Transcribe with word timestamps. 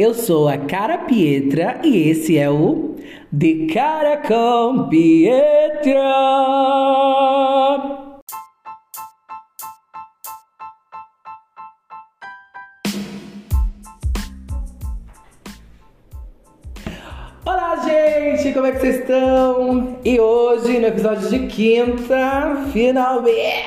Eu 0.00 0.14
sou 0.14 0.46
a 0.46 0.56
Cara 0.56 0.98
Pietra 0.98 1.80
e 1.82 2.08
esse 2.08 2.38
é 2.38 2.48
o 2.48 2.94
De 3.32 3.66
Cara 3.66 4.18
com 4.18 4.88
Pietra. 4.88 5.98
Olá, 17.44 17.82
gente! 17.84 18.52
Como 18.52 18.66
é 18.66 18.70
que 18.70 18.78
vocês 18.78 19.00
estão? 19.00 19.98
E 20.04 20.20
hoje, 20.20 20.78
no 20.78 20.86
episódio 20.86 21.28
de 21.28 21.48
quinta, 21.48 22.68
finalmente 22.72 23.66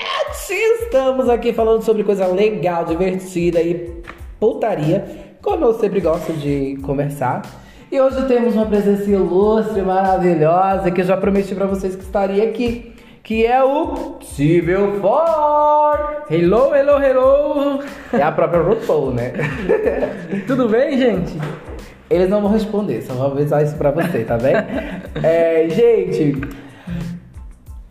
estamos 0.82 1.27
aqui 1.27 1.52
falando 1.52 1.82
sobre 1.82 2.05
coisa 2.05 2.25
legal, 2.25 2.86
divertida 2.86 3.61
e 3.61 4.02
putaria, 4.39 5.30
como 5.41 5.65
eu 5.65 5.73
sempre 5.73 5.99
gosto 5.99 6.34
de 6.34 6.77
conversar. 6.84 7.41
E 7.91 7.99
hoje 7.99 8.25
temos 8.27 8.55
uma 8.55 8.66
presença 8.66 9.09
ilustre, 9.09 9.81
maravilhosa, 9.81 10.89
que 10.91 11.02
eu 11.02 11.05
já 11.05 11.17
prometi 11.17 11.53
pra 11.53 11.66
vocês 11.66 11.95
que 11.95 12.03
estaria 12.03 12.43
aqui, 12.43 12.93
que 13.21 13.45
é 13.45 13.61
o 13.61 14.17
Civil 14.21 14.99
Ford. 15.02 15.99
Hello, 16.30 16.73
hello, 16.73 17.03
hello! 17.03 17.83
É 18.13 18.21
a 18.21 18.31
própria 18.31 18.61
RuPaul, 18.61 19.11
né? 19.11 19.33
Tudo 20.47 20.69
bem, 20.69 20.97
gente? 20.97 21.38
Eles 22.09 22.30
não 22.30 22.41
vão 22.41 22.52
responder, 22.52 23.02
só 23.02 23.13
vou 23.13 23.27
avisar 23.27 23.63
isso 23.63 23.75
pra 23.75 23.91
você, 23.91 24.23
tá 24.23 24.38
bem? 24.38 24.53
É, 25.21 25.67
gente, 25.69 26.41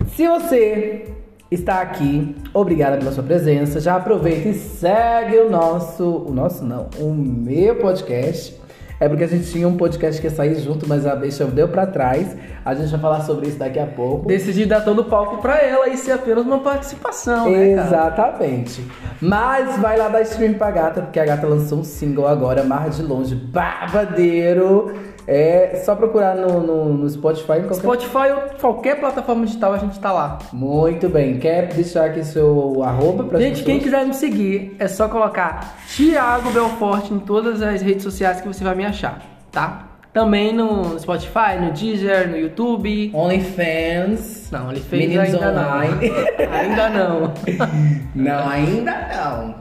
se 0.09 0.27
você 0.27 1.07
está 1.51 1.81
aqui, 1.81 2.35
obrigada 2.55 2.97
pela 2.97 3.13
sua 3.13 3.25
presença. 3.25 3.81
Já 3.81 3.97
aproveita 3.97 4.49
e 4.49 4.55
segue 4.55 5.37
o 5.39 5.51
nosso, 5.51 6.05
o 6.05 6.33
nosso 6.33 6.65
não, 6.65 6.89
o 6.99 7.13
meu 7.13 7.77
podcast. 7.77 8.61
É 9.01 9.09
porque 9.09 9.25
a 9.25 9.27
gente 9.27 9.51
tinha 9.51 9.67
um 9.67 9.79
podcast 9.79 10.21
que 10.21 10.27
ia 10.27 10.31
sair 10.31 10.55
junto, 10.61 10.87
mas 10.87 11.07
a 11.07 11.17
bicha 11.17 11.47
deu 11.47 11.67
pra 11.69 11.87
trás. 11.87 12.37
A 12.63 12.75
gente 12.75 12.91
vai 12.91 13.01
falar 13.01 13.23
sobre 13.23 13.49
isso 13.49 13.59
daqui 13.59 13.79
a 13.79 13.87
pouco. 13.87 14.29
Decidi 14.29 14.67
dar 14.67 14.83
todo 14.83 15.01
o 15.01 15.05
palco 15.07 15.39
pra 15.39 15.57
ela 15.57 15.89
e 15.89 15.97
ser 15.97 16.13
apenas 16.13 16.45
uma 16.45 16.59
participação, 16.59 17.51
né, 17.51 17.77
cara? 17.77 17.87
Exatamente. 17.87 18.85
Mas 19.19 19.79
vai 19.79 19.97
lá 19.97 20.09
dar 20.09 20.21
stream 20.21 20.53
pra 20.53 20.71
gata, 20.71 21.01
porque 21.01 21.19
a 21.19 21.25
gata 21.25 21.47
lançou 21.47 21.79
um 21.79 21.85
single 21.85 22.29
agora, 22.29 22.63
Mar 22.63 22.91
de 22.91 23.03
Longe, 23.03 23.35
babadeiro. 23.35 24.95
É 25.27 25.83
só 25.85 25.95
procurar 25.95 26.35
no, 26.35 26.61
no, 26.61 26.95
no 26.95 27.09
Spotify. 27.09 27.59
Em 27.59 27.63
qualquer... 27.63 27.75
Spotify 27.77 28.33
ou 28.33 28.59
qualquer 28.61 28.99
plataforma 28.99 29.47
digital 29.47 29.75
a 29.75 29.79
gente 29.79 29.99
tá 29.99 30.13
lá. 30.13 30.39
Muito 30.53 31.09
bem. 31.09 31.39
Quer 31.39 31.69
deixar 31.69 32.07
aqui 32.07 32.25
seu 32.25 32.83
arroba 32.83 33.25
pra 33.25 33.39
Gente, 33.39 33.63
quem 33.63 33.79
quiser 33.79 34.05
me 34.07 34.15
seguir, 34.15 34.75
é 34.79 34.89
só 34.89 35.09
colocar 35.09 35.77
Thiago 35.95 36.51
Belforte 36.51 37.15
em 37.15 37.19
todas 37.19 37.63
as 37.63 37.81
redes 37.83 38.03
sociais 38.03 38.41
que 38.41 38.49
você 38.49 38.65
vai 38.65 38.75
me 38.75 38.85
achar, 38.85 39.23
tá? 39.53 39.87
Também 40.13 40.53
no 40.53 40.99
Spotify, 40.99 41.57
no 41.61 41.71
Deezer, 41.71 42.29
no 42.29 42.37
YouTube. 42.37 43.13
OnlyFans. 43.15 44.51
Não, 44.51 44.69
OnlyFans 44.69 45.01
Meninos 45.01 45.35
ainda 45.35 45.51
online. 45.53 46.11
não. 46.11 46.51
ainda 46.53 46.89
não. 46.91 47.35
Não, 48.13 48.49
ainda 48.49 49.09
não. 49.15 49.55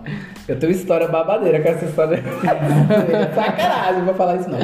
Eu 0.48 0.58
tenho 0.58 0.72
história 0.72 1.08
babadeira 1.08 1.62
com 1.62 1.70
essa 1.70 1.86
história. 1.86 2.24
Sacanagem, 3.36 3.98
não 4.00 4.06
vou 4.06 4.16
falar 4.16 4.38
isso 4.38 4.50
não. 4.50 4.58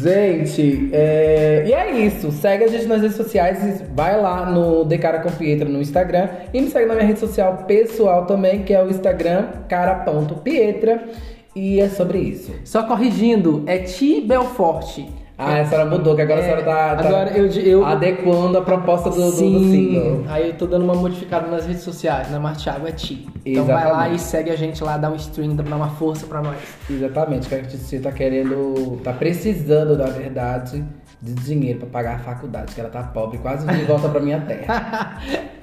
Gente, 0.00 0.90
é... 0.92 1.64
e 1.66 1.72
é 1.72 1.90
isso. 2.06 2.30
Segue 2.30 2.64
a 2.64 2.68
gente 2.68 2.86
nas 2.86 3.00
redes 3.02 3.16
sociais. 3.16 3.82
Vai 3.94 4.20
lá 4.20 4.46
no 4.46 4.84
Decara 4.84 5.18
com 5.20 5.30
Pietra 5.30 5.68
no 5.68 5.80
Instagram. 5.80 6.28
E 6.54 6.60
me 6.60 6.68
segue 6.68 6.86
na 6.86 6.94
minha 6.94 7.06
rede 7.06 7.18
social 7.18 7.64
pessoal 7.66 8.26
também, 8.26 8.62
que 8.62 8.72
é 8.72 8.82
o 8.82 8.88
Instagram 8.88 9.48
cara.pietra. 9.68 11.04
E 11.54 11.80
é 11.80 11.88
sobre 11.88 12.18
isso. 12.18 12.52
Só 12.64 12.84
corrigindo, 12.84 13.64
é 13.66 13.78
Ti 13.78 14.20
Belforte. 14.20 15.27
Ah, 15.40 15.60
a 15.60 15.64
senhora 15.64 15.88
mudou, 15.88 16.16
que 16.16 16.22
agora 16.22 16.40
a 16.40 16.42
senhora 16.42 16.62
tá, 16.64 16.96
tá 16.96 17.08
Agora 17.08 17.30
eu, 17.30 17.46
eu 17.46 17.86
adequando 17.86 18.58
a 18.58 18.62
proposta 18.62 19.08
do, 19.08 19.14
do, 19.16 19.30
do 19.30 19.36
Sim, 19.36 19.70
single. 19.70 20.24
aí 20.28 20.48
eu 20.48 20.54
tô 20.56 20.66
dando 20.66 20.82
uma 20.82 20.94
modificada 20.94 21.46
nas 21.46 21.64
redes 21.64 21.82
sociais, 21.82 22.28
na 22.28 22.40
Martiago 22.40 22.88
é 22.88 22.90
Ti. 22.90 23.24
Então 23.46 23.64
vai 23.64 23.88
lá 23.90 24.08
e 24.08 24.18
segue 24.18 24.50
a 24.50 24.56
gente 24.56 24.82
lá, 24.82 24.98
dá 24.98 25.08
um 25.08 25.14
stream, 25.14 25.54
dá 25.54 25.76
uma 25.76 25.90
força 25.90 26.26
pra 26.26 26.42
nós. 26.42 26.58
Exatamente, 26.90 27.48
que 27.48 27.54
a 27.54 27.62
gente 27.62 28.00
tá 28.00 28.10
querendo, 28.10 29.00
tá 29.04 29.12
precisando, 29.12 29.96
na 29.96 30.06
verdade, 30.06 30.84
de 31.22 31.34
dinheiro 31.34 31.78
pra 31.78 31.88
pagar 31.88 32.16
a 32.16 32.18
faculdade, 32.18 32.74
que 32.74 32.80
ela 32.80 32.90
tá 32.90 33.04
pobre, 33.04 33.38
quase 33.38 33.64
de 33.64 33.84
volta 33.84 34.08
pra 34.08 34.20
minha 34.20 34.40
terra. 34.40 35.20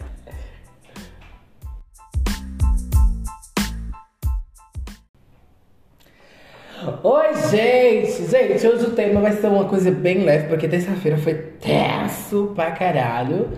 Oi, 7.08 7.36
gente! 7.52 8.26
Gente, 8.28 8.66
hoje 8.66 8.86
o 8.86 8.90
tema 8.90 9.22
vai 9.22 9.34
ser 9.34 9.46
uma 9.46 9.66
coisa 9.66 9.92
bem 9.92 10.24
leve, 10.24 10.48
porque 10.48 10.68
terça-feira 10.68 11.16
foi 11.16 11.36
tenso 11.36 12.52
pra 12.56 12.72
caralho. 12.72 13.50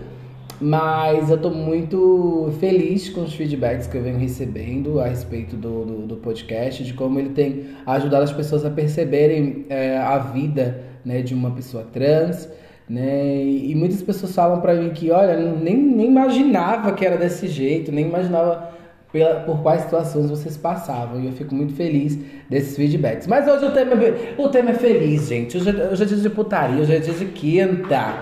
Mas 0.60 1.30
eu 1.30 1.38
tô 1.38 1.48
muito 1.48 2.52
feliz 2.60 3.08
com 3.08 3.22
os 3.22 3.32
feedbacks 3.32 3.86
que 3.86 3.96
eu 3.96 4.02
venho 4.02 4.18
recebendo 4.18 5.00
a 5.00 5.06
respeito 5.06 5.56
do, 5.56 5.82
do, 5.82 6.06
do 6.08 6.16
podcast, 6.16 6.84
de 6.84 6.92
como 6.92 7.18
ele 7.18 7.30
tem 7.30 7.68
ajudado 7.86 8.24
as 8.24 8.32
pessoas 8.32 8.66
a 8.66 8.70
perceberem 8.70 9.64
é, 9.70 9.96
a 9.96 10.18
vida 10.18 10.82
né, 11.02 11.22
de 11.22 11.32
uma 11.32 11.50
pessoa 11.50 11.84
trans. 11.90 12.50
Né? 12.86 13.46
E 13.46 13.74
muitas 13.74 14.02
pessoas 14.02 14.34
falam 14.34 14.60
pra 14.60 14.74
mim 14.74 14.90
que, 14.90 15.10
olha, 15.10 15.38
nem, 15.38 15.74
nem 15.74 16.06
imaginava 16.06 16.92
que 16.92 17.02
era 17.02 17.16
desse 17.16 17.48
jeito, 17.48 17.90
nem 17.90 18.06
imaginava 18.06 18.76
pela, 19.12 19.40
por 19.40 19.60
quais 19.62 19.82
situações 19.82 20.30
vocês 20.30 20.56
passavam. 20.56 21.20
E 21.20 21.26
eu 21.26 21.32
fico 21.32 21.54
muito 21.54 21.74
feliz 21.74 22.18
desses 22.48 22.76
feedbacks. 22.76 23.26
Mas 23.26 23.46
hoje 23.48 23.64
o 23.64 23.70
tema, 23.72 23.94
é- 24.02 24.34
o 24.36 24.48
tema 24.48 24.70
é 24.70 24.74
feliz, 24.74 25.28
gente. 25.28 25.56
Hoje, 25.56 25.70
é- 25.70 25.88
hoje 25.88 26.02
é 26.02 26.06
dia 26.06 26.16
de 26.16 26.30
putaria, 26.30 26.80
hoje 26.82 26.94
é 26.96 26.98
dia 26.98 27.14
de 27.14 27.24
quinta. 27.26 28.14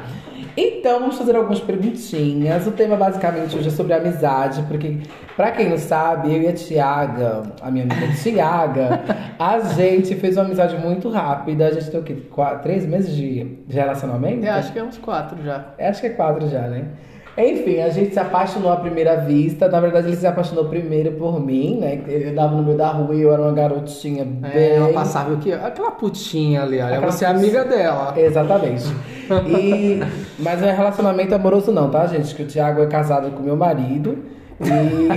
Então, 0.58 1.00
vamos 1.00 1.18
fazer 1.18 1.36
algumas 1.36 1.60
perguntinhas. 1.60 2.66
O 2.66 2.70
tema 2.70 2.96
basicamente 2.96 3.54
hoje 3.58 3.68
é 3.68 3.70
sobre 3.70 3.92
amizade, 3.92 4.62
porque, 4.62 5.00
pra 5.36 5.50
quem 5.50 5.68
não 5.68 5.76
sabe, 5.76 6.34
eu 6.34 6.40
e 6.40 6.48
a 6.48 6.52
Tiaga, 6.54 7.42
a 7.60 7.70
minha 7.70 7.84
amiga 7.84 8.08
Tiaga, 8.22 9.02
a 9.38 9.58
gente 9.60 10.14
fez 10.14 10.36
uma 10.38 10.44
amizade 10.46 10.76
muito 10.78 11.10
rápida. 11.10 11.66
A 11.66 11.72
gente 11.72 11.90
tem 11.90 12.00
o 12.00 12.02
quê? 12.02 12.16
Quatro, 12.30 12.62
três 12.62 12.86
meses 12.86 13.14
de, 13.14 13.44
de 13.66 13.74
relacionamento? 13.76 14.46
Eu 14.46 14.52
acho 14.52 14.72
que 14.72 14.78
é 14.78 14.82
uns 14.82 14.96
quatro 14.96 15.42
já. 15.42 15.74
Acho 15.78 16.00
que 16.00 16.06
é 16.06 16.10
quatro 16.10 16.48
já, 16.48 16.62
né? 16.68 16.86
Enfim, 17.38 17.80
a 17.80 17.90
gente 17.90 18.14
se 18.14 18.18
apaixonou 18.18 18.72
à 18.72 18.76
primeira 18.76 19.16
vista. 19.16 19.68
Na 19.68 19.78
verdade, 19.78 20.08
ele 20.08 20.16
se 20.16 20.26
apaixonou 20.26 20.64
primeiro 20.66 21.12
por 21.12 21.38
mim, 21.38 21.78
né? 21.78 22.02
Ele 22.08 22.30
andava 22.30 22.56
no 22.56 22.62
meio 22.62 22.78
da 22.78 22.88
rua 22.88 23.14
e 23.14 23.20
eu 23.20 23.32
era 23.32 23.42
uma 23.42 23.52
garotinha 23.52 24.24
bem. 24.24 24.50
É, 24.52 24.76
ela 24.76 24.92
passava 24.92 25.34
o 25.34 25.38
quê? 25.38 25.52
Aquela 25.52 25.90
putinha 25.90 26.62
ali, 26.62 26.80
olha. 26.80 26.96
Aquela 26.96 27.12
Você 27.12 27.26
é 27.26 27.28
amiga 27.28 27.64
dela. 27.64 28.14
Exatamente. 28.16 28.84
E... 29.48 30.00
Mas 30.38 30.60
não 30.60 30.68
é 30.68 30.72
relacionamento 30.72 31.34
amoroso, 31.34 31.70
não, 31.70 31.90
tá, 31.90 32.06
gente? 32.06 32.34
Que 32.34 32.42
o 32.42 32.46
Thiago 32.46 32.80
é 32.80 32.86
casado 32.86 33.30
com 33.32 33.42
meu 33.42 33.56
marido. 33.56 34.18
E... 34.60 35.08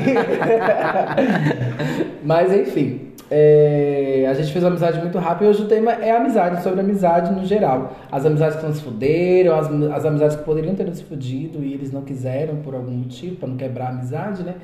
Mas 2.26 2.52
enfim. 2.52 3.09
É, 3.32 4.26
A 4.28 4.34
gente 4.34 4.52
fez 4.52 4.64
uma 4.64 4.72
amizade 4.72 5.00
muito 5.00 5.18
rápida 5.20 5.46
e 5.46 5.48
hoje 5.50 5.64
o 5.64 5.68
tema 5.68 5.92
é 5.92 6.12
amizade, 6.12 6.64
sobre 6.64 6.80
amizade 6.80 7.32
no 7.32 7.46
geral. 7.46 7.96
As 8.12 8.26
amizades 8.26 8.58
que 8.58 8.66
não 8.66 8.74
se 8.74 8.82
fuderam, 8.82 9.56
as, 9.56 9.68
as 9.68 10.06
amizades 10.06 10.36
que 10.36 10.44
poderiam 10.44 10.74
ter 10.74 10.94
se 10.96 11.04
fudido 11.04 11.64
e 11.64 11.74
eles 11.74 11.92
não 11.92 12.02
quiseram 12.02 12.58
por 12.58 12.74
algum 12.74 12.92
motivo, 12.92 13.36
pra 13.36 13.48
não 13.48 13.58
quebrar 13.58 13.88
a 13.88 13.90
amizade, 13.90 14.44
né? 14.44 14.56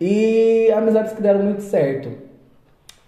E 0.00 0.70
amizades 0.72 1.12
que 1.12 1.22
deram 1.22 1.42
muito 1.42 1.62
certo. 1.62 2.10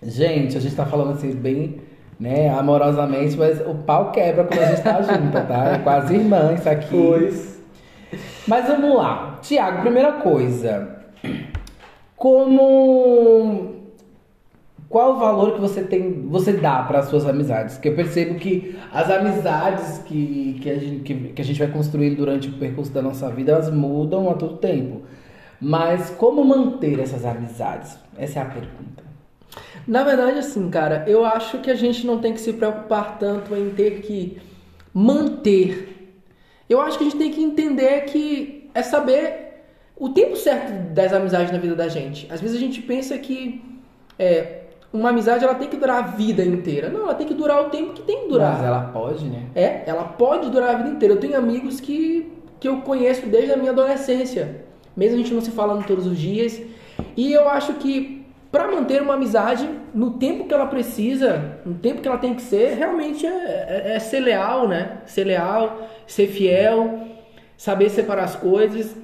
Gente, 0.03 0.57
a 0.57 0.61
gente 0.61 0.75
tá 0.75 0.85
falando 0.85 1.13
assim 1.13 1.33
bem, 1.33 1.81
né, 2.19 2.51
amorosamente, 2.51 3.37
mas 3.37 3.61
o 3.61 3.75
pau 3.75 4.13
quebra 4.13 4.45
quando 4.45 4.61
a 4.61 4.67
gente 4.67 4.83
tá 4.83 5.01
junto, 5.01 5.33
tá? 5.47 5.75
É 5.75 5.79
quase 5.79 6.15
irmã 6.15 6.53
isso 6.53 6.69
aqui. 6.69 7.55
Mas 8.47 8.67
vamos 8.67 8.97
lá. 8.97 9.39
Tiago, 9.43 9.81
primeira 9.81 10.13
coisa. 10.13 10.89
Como 12.17 13.84
qual 14.95 15.17
o 15.17 15.19
valor 15.19 15.55
que 15.55 15.61
você 15.61 15.83
tem, 15.83 16.29
você 16.29 16.53
dá 16.53 16.85
para 16.85 17.01
as 17.01 17.07
suas 17.07 17.27
amizades? 17.27 17.77
Que 17.77 17.89
eu 17.89 17.97
percebo 17.97 18.37
que 18.37 18.79
as 18.93 19.11
amizades 19.11 19.99
que, 20.05 20.57
que, 20.63 20.71
a 20.71 20.79
gente, 20.79 21.03
que, 21.03 21.33
que 21.33 21.43
a 21.43 21.45
gente 21.45 21.59
vai 21.59 21.67
construindo 21.67 22.19
durante 22.19 22.49
o 22.49 22.53
percurso 22.53 22.93
da 22.93 23.03
nossa 23.03 23.29
vida, 23.29 23.51
elas 23.51 23.69
mudam 23.75 24.31
a 24.31 24.35
todo 24.35 24.57
tempo. 24.59 25.03
Mas 25.61 26.11
como 26.11 26.45
manter 26.45 27.01
essas 27.01 27.25
amizades? 27.25 27.99
Essa 28.17 28.39
é 28.39 28.43
a 28.43 28.45
pergunta. 28.45 29.03
Na 29.85 30.05
verdade, 30.05 30.39
assim, 30.39 30.71
cara, 30.71 31.03
eu 31.09 31.25
acho 31.25 31.59
que 31.59 31.73
a 31.73 31.75
gente 31.75 32.07
não 32.07 32.21
tem 32.21 32.33
que 32.33 32.41
se 32.41 32.53
preocupar 32.53 33.19
tanto 33.19 33.53
em 33.57 33.71
ter 33.71 34.01
que 34.01 34.39
manter. 34.95 36.23
Eu 36.71 36.81
acho 36.81 36.99
que 36.99 37.03
a 37.03 37.11
gente 37.11 37.19
tem 37.19 37.33
que 37.33 37.43
entender 37.43 38.03
que 38.03 38.71
é 38.73 38.81
saber 38.81 39.65
o 39.97 40.11
tempo 40.11 40.37
certo 40.37 40.71
das 40.95 41.13
amizades 41.13 41.51
na 41.51 41.59
vida 41.59 41.75
da 41.75 41.89
gente. 41.89 42.29
Às 42.31 42.41
vezes 42.41 42.57
a 42.57 42.61
gente 42.61 42.81
pensa 42.81 43.19
que 43.19 43.61
é, 44.17 44.61
uma 44.95 45.09
amizade 45.09 45.45
ela 45.45 45.57
tem 45.57 45.69
que 45.69 45.77
durar 45.77 46.05
a 46.05 46.07
vida 46.07 46.45
inteira. 46.45 46.89
Não, 46.89 47.03
ela 47.03 47.15
tem 47.15 47.27
que 47.27 47.35
durar 47.35 47.67
o 47.67 47.69
tempo 47.69 47.93
que 47.95 48.03
tem 48.03 48.23
que 48.23 48.29
durar. 48.29 48.53
Mas 48.53 48.65
ela 48.65 48.81
pode, 48.93 49.25
né? 49.25 49.43
É, 49.53 49.83
ela 49.87 50.05
pode 50.05 50.49
durar 50.51 50.71
a 50.71 50.79
vida 50.79 50.91
inteira. 50.91 51.15
Eu 51.15 51.21
tenho 51.21 51.37
amigos 51.37 51.81
que, 51.81 52.33
que 52.61 52.69
eu 52.69 52.81
conheço 52.83 53.27
desde 53.27 53.53
a 53.53 53.57
minha 53.57 53.73
adolescência. 53.73 54.65
Mesmo 54.97 55.17
a 55.17 55.19
gente 55.19 55.35
não 55.35 55.41
se 55.41 55.51
falando 55.51 55.85
todos 55.85 56.07
os 56.07 56.17
dias. 56.17 56.63
E 57.17 57.33
eu 57.33 57.49
acho 57.49 57.75
que 57.75 58.25
para 58.53 58.71
manter 58.71 59.03
uma 59.03 59.15
amizade 59.15 59.69
no 59.93 60.13
tempo 60.13 60.47
que 60.47 60.55
ela 60.55 60.67
precisa, 60.67 61.59
no 61.67 61.75
tempo 61.75 62.01
que 62.01 62.07
ela 62.07 62.19
tem 62.19 62.33
que 62.33 62.43
ser, 62.43 62.77
realmente 62.77 63.27
é, 63.27 63.31
é, 63.31 63.97
é 63.97 63.99
ser 63.99 64.21
leal, 64.21 64.69
né? 64.69 64.99
Ser 65.07 65.25
leal, 65.25 65.89
ser 66.07 66.29
fiel, 66.29 67.01
saber 67.57 67.91
separar 67.91 68.23
as 68.23 68.37
coisas 68.37 68.95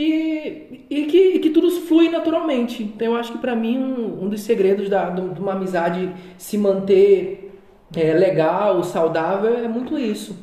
e, 0.00 0.86
e, 0.88 1.04
que, 1.06 1.18
e 1.34 1.38
que 1.40 1.50
tudo 1.50 1.68
flui 1.72 2.08
naturalmente. 2.08 2.84
Então 2.84 3.08
eu 3.08 3.16
acho 3.16 3.32
que 3.32 3.38
para 3.38 3.56
mim 3.56 3.76
um, 3.76 4.24
um, 4.24 4.28
dos 4.28 4.42
segredos 4.42 4.88
da, 4.88 5.10
de 5.10 5.40
uma 5.40 5.52
amizade 5.52 6.12
se 6.36 6.56
manter 6.56 7.52
é, 7.96 8.12
legal, 8.12 8.84
saudável, 8.84 9.58
é 9.58 9.66
muito 9.66 9.98
isso. 9.98 10.38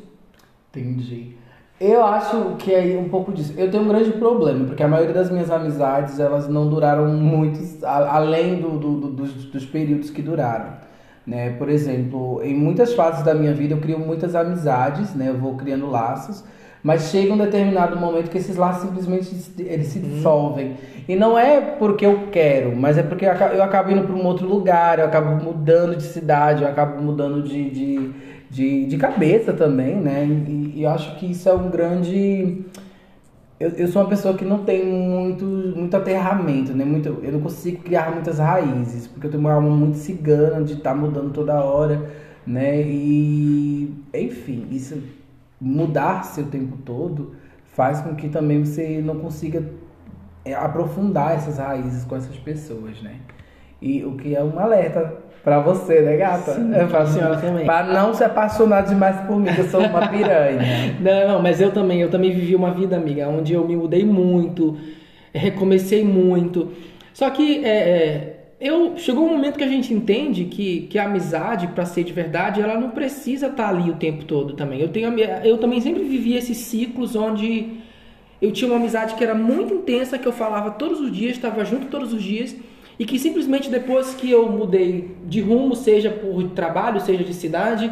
Entendi. 0.68 1.36
Eu 1.80 2.04
acho 2.04 2.56
que 2.58 2.72
é 2.72 2.98
um 2.98 3.08
pouco 3.08 3.32
disso. 3.32 3.54
Eu 3.56 3.70
tenho 3.70 3.82
um 3.82 3.88
grande 3.88 4.12
problema, 4.12 4.66
porque 4.66 4.82
a 4.82 4.88
maioria 4.88 5.14
das 5.14 5.30
minhas 5.30 5.50
amizades, 5.50 6.20
elas 6.20 6.48
não 6.48 6.68
duraram 6.68 7.06
muito, 7.08 7.60
além 7.86 8.60
do, 8.60 8.78
do, 8.78 9.00
do 9.00 9.08
dos, 9.08 9.32
dos 9.46 9.64
períodos 9.64 10.10
que 10.10 10.20
duraram. 10.20 10.74
Né? 11.26 11.50
Por 11.52 11.70
exemplo, 11.70 12.42
em 12.42 12.54
muitas 12.54 12.94
fases 12.94 13.22
da 13.22 13.34
minha 13.34 13.54
vida 13.54 13.74
eu 13.74 13.80
crio 13.80 13.98
muitas 13.98 14.34
amizades, 14.34 15.14
né? 15.14 15.30
Eu 15.30 15.38
vou 15.38 15.56
criando 15.56 15.86
laços, 15.86 16.44
mas 16.86 17.10
chega 17.10 17.32
um 17.32 17.36
determinado 17.36 17.98
momento 17.98 18.30
que 18.30 18.38
esses 18.38 18.54
laços 18.54 18.82
simplesmente 18.82 19.34
eles 19.58 19.88
se 19.88 19.98
dissolvem. 19.98 20.76
E 21.08 21.16
não 21.16 21.36
é 21.36 21.60
porque 21.60 22.06
eu 22.06 22.28
quero, 22.30 22.76
mas 22.76 22.96
é 22.96 23.02
porque 23.02 23.24
eu 23.24 23.62
acabo 23.62 23.90
indo 23.90 24.04
para 24.04 24.14
um 24.14 24.24
outro 24.24 24.46
lugar, 24.46 25.00
eu 25.00 25.06
acabo 25.06 25.42
mudando 25.42 25.96
de 25.96 26.04
cidade, 26.04 26.62
eu 26.62 26.68
acabo 26.68 27.02
mudando 27.02 27.42
de, 27.42 27.70
de 27.70 28.12
de, 28.50 28.86
de 28.86 28.96
cabeça 28.96 29.52
também, 29.52 29.96
né? 29.96 30.24
E, 30.24 30.72
e 30.76 30.82
eu 30.84 30.90
acho 30.90 31.16
que 31.16 31.30
isso 31.30 31.48
é 31.48 31.52
um 31.52 31.68
grande. 31.68 32.64
Eu, 33.58 33.70
eu 33.70 33.88
sou 33.88 34.02
uma 34.02 34.08
pessoa 34.08 34.34
que 34.34 34.44
não 34.44 34.64
tem 34.64 34.86
muito, 34.86 35.44
muito 35.44 35.96
aterramento, 35.96 36.72
né? 36.72 36.84
Muito, 36.84 37.18
eu 37.22 37.32
não 37.32 37.40
consigo 37.40 37.82
criar 37.82 38.12
muitas 38.12 38.38
raízes, 38.38 39.08
porque 39.08 39.26
eu 39.26 39.30
tenho 39.30 39.40
uma 39.40 39.52
alma 39.52 39.70
muito 39.70 39.96
cigana 39.96 40.62
de 40.62 40.74
estar 40.74 40.90
tá 40.90 40.96
mudando 40.96 41.32
toda 41.32 41.64
hora, 41.64 42.00
né? 42.46 42.80
E, 42.82 43.92
enfim, 44.14 44.66
isso 44.70 44.96
mudar-se 45.60 46.40
o 46.40 46.46
tempo 46.46 46.76
todo 46.78 47.34
faz 47.64 48.00
com 48.00 48.14
que 48.14 48.28
também 48.28 48.64
você 48.64 49.02
não 49.04 49.18
consiga 49.18 49.64
é, 50.44 50.54
aprofundar 50.54 51.34
essas 51.34 51.58
raízes 51.58 52.04
com 52.04 52.16
essas 52.16 52.36
pessoas, 52.36 53.00
né? 53.02 53.16
E 53.80 54.04
o 54.04 54.16
que 54.16 54.34
é 54.34 54.42
um 54.42 54.58
alerta 54.58 55.26
Pra 55.46 55.60
você, 55.60 56.00
né, 56.00 56.16
gata? 56.16 56.54
Sim, 56.54 56.74
é, 56.74 56.84
pra 56.86 57.06
senhora 57.06 57.36
também. 57.36 57.64
Pra 57.64 57.84
não 57.84 58.12
se 58.12 58.24
apaixonar 58.24 58.80
demais 58.80 59.20
por 59.28 59.38
mim, 59.38 59.54
que 59.54 59.60
eu 59.60 59.68
sou 59.68 59.80
uma 59.80 60.08
piranha. 60.08 60.58
não, 60.98 61.40
mas 61.40 61.60
eu 61.60 61.70
também, 61.70 62.00
eu 62.00 62.10
também 62.10 62.32
vivi 62.32 62.56
uma 62.56 62.72
vida, 62.72 62.96
amiga, 62.96 63.28
onde 63.28 63.52
eu 63.52 63.64
me 63.64 63.76
mudei 63.76 64.04
muito, 64.04 64.76
recomecei 65.32 66.04
muito. 66.04 66.72
Só 67.14 67.30
que 67.30 67.64
é, 67.64 67.68
é, 67.68 68.35
eu 68.58 68.96
chegou 68.96 69.26
um 69.26 69.30
momento 69.30 69.58
que 69.58 69.64
a 69.64 69.68
gente 69.68 69.92
entende 69.92 70.44
que, 70.44 70.82
que 70.82 70.98
a 70.98 71.04
amizade, 71.04 71.68
para 71.68 71.84
ser 71.84 72.04
de 72.04 72.12
verdade, 72.12 72.60
ela 72.60 72.78
não 72.80 72.90
precisa 72.90 73.46
estar 73.48 73.64
tá 73.64 73.68
ali 73.68 73.90
o 73.90 73.96
tempo 73.96 74.24
todo 74.24 74.54
também. 74.54 74.80
Eu, 74.80 74.88
tenho, 74.88 75.12
eu 75.44 75.58
também 75.58 75.80
sempre 75.80 76.02
vivi 76.04 76.34
esses 76.34 76.56
ciclos 76.56 77.14
onde 77.14 77.80
eu 78.40 78.50
tinha 78.52 78.70
uma 78.70 78.78
amizade 78.78 79.14
que 79.14 79.22
era 79.22 79.34
muito 79.34 79.74
intensa, 79.74 80.18
que 80.18 80.26
eu 80.26 80.32
falava 80.32 80.70
todos 80.70 81.00
os 81.00 81.12
dias, 81.12 81.36
estava 81.36 81.64
junto 81.64 81.86
todos 81.86 82.12
os 82.12 82.22
dias 82.22 82.56
e 82.98 83.04
que 83.04 83.18
simplesmente 83.18 83.68
depois 83.68 84.14
que 84.14 84.30
eu 84.30 84.50
mudei 84.50 85.14
de 85.26 85.40
rumo, 85.42 85.76
seja 85.76 86.10
por 86.10 86.42
trabalho, 86.50 87.00
seja 87.00 87.22
de 87.22 87.34
cidade, 87.34 87.90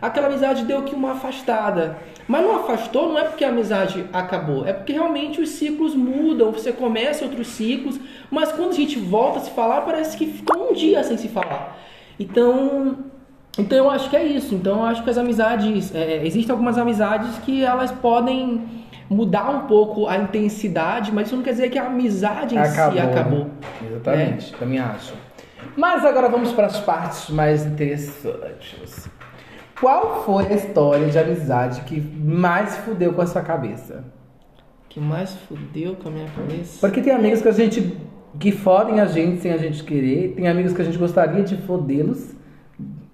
aquela 0.00 0.26
amizade 0.26 0.66
deu 0.66 0.82
que 0.82 0.94
uma 0.94 1.12
afastada. 1.12 1.98
Mas 2.28 2.42
não 2.42 2.56
afastou 2.56 3.08
não 3.08 3.18
é 3.18 3.24
porque 3.24 3.44
a 3.44 3.48
amizade 3.48 4.04
acabou, 4.12 4.66
é 4.66 4.72
porque 4.72 4.92
realmente 4.92 5.40
os 5.40 5.48
ciclos 5.50 5.94
mudam, 5.94 6.52
você 6.52 6.70
começa 6.70 7.24
outros 7.24 7.48
ciclos, 7.48 7.98
mas 8.32 8.50
quando 8.50 8.70
a 8.70 8.74
gente 8.74 8.98
volta 8.98 9.38
a 9.38 9.42
se 9.42 9.50
falar, 9.50 9.82
parece 9.82 10.16
que 10.16 10.24
ficou 10.24 10.70
um 10.70 10.72
dia 10.72 11.04
sem 11.04 11.18
se 11.18 11.28
falar. 11.28 11.76
Então, 12.18 12.96
então 13.58 13.76
eu 13.76 13.90
acho 13.90 14.08
que 14.08 14.16
é 14.16 14.24
isso. 14.24 14.54
Então 14.54 14.78
eu 14.78 14.84
acho 14.84 15.04
que 15.04 15.10
as 15.10 15.18
amizades, 15.18 15.94
é, 15.94 16.26
existem 16.26 16.50
algumas 16.50 16.78
amizades 16.78 17.38
que 17.40 17.62
elas 17.62 17.92
podem 17.92 18.66
mudar 19.10 19.50
um 19.50 19.66
pouco 19.66 20.08
a 20.08 20.16
intensidade, 20.16 21.12
mas 21.12 21.26
isso 21.26 21.36
não 21.36 21.42
quer 21.42 21.50
dizer 21.50 21.68
que 21.68 21.78
a 21.78 21.88
amizade 21.88 22.54
em 22.54 22.58
acabou, 22.58 22.92
si 22.92 22.98
acabou. 22.98 23.50
Exatamente, 23.86 24.54
é. 24.54 24.58
também 24.58 24.78
acho. 24.78 25.12
Mas 25.76 26.02
agora 26.02 26.30
vamos 26.30 26.52
para 26.52 26.68
as 26.68 26.80
partes 26.80 27.28
mais 27.28 27.66
interessantes. 27.66 29.10
Qual 29.78 30.24
foi 30.24 30.46
a 30.46 30.54
história 30.54 31.06
de 31.08 31.18
amizade 31.18 31.82
que 31.82 32.00
mais 32.00 32.78
fudeu 32.78 33.12
com 33.12 33.20
a 33.20 33.26
sua 33.26 33.42
cabeça? 33.42 34.04
Que 34.88 34.98
mais 34.98 35.34
fudeu 35.34 35.96
com 35.96 36.08
a 36.08 36.12
minha 36.12 36.28
cabeça? 36.30 36.78
Porque 36.80 37.02
tem 37.02 37.12
amigos 37.12 37.42
que 37.42 37.48
a 37.48 37.52
gente 37.52 37.94
que 38.38 38.52
fodem 38.52 39.00
a 39.00 39.06
gente 39.06 39.40
sem 39.40 39.52
a 39.52 39.56
gente 39.56 39.82
querer, 39.84 40.34
tem 40.34 40.48
amigos 40.48 40.72
que 40.72 40.82
a 40.82 40.84
gente 40.84 40.98
gostaria 40.98 41.42
de 41.42 41.56
fodê-los 41.56 42.34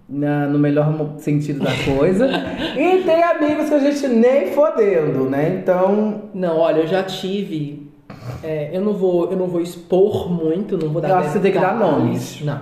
na, 0.08 0.46
no 0.46 0.58
melhor 0.58 1.14
sentido 1.18 1.60
da 1.60 1.72
coisa. 1.84 2.26
e 2.76 3.02
tem 3.02 3.22
amigos 3.22 3.68
que 3.68 3.74
a 3.74 3.78
gente 3.78 4.08
nem 4.08 4.52
fodendo, 4.52 5.28
né? 5.28 5.60
Então. 5.60 6.22
Não, 6.32 6.58
olha, 6.58 6.80
eu 6.80 6.86
já 6.86 7.02
tive. 7.02 7.88
É, 8.42 8.70
eu, 8.72 8.80
não 8.80 8.94
vou, 8.94 9.30
eu 9.30 9.36
não 9.36 9.46
vou 9.46 9.60
expor 9.60 10.30
muito, 10.30 10.78
não 10.78 10.90
vou 10.90 11.02
dar. 11.02 11.10
Eu 11.10 11.16
acho 11.16 11.26
que 11.28 11.32
você 11.34 11.40
tem 11.40 11.52
que 11.52 11.58
dar 11.58 11.78
nomes. 11.78 12.40
Não. 12.42 12.60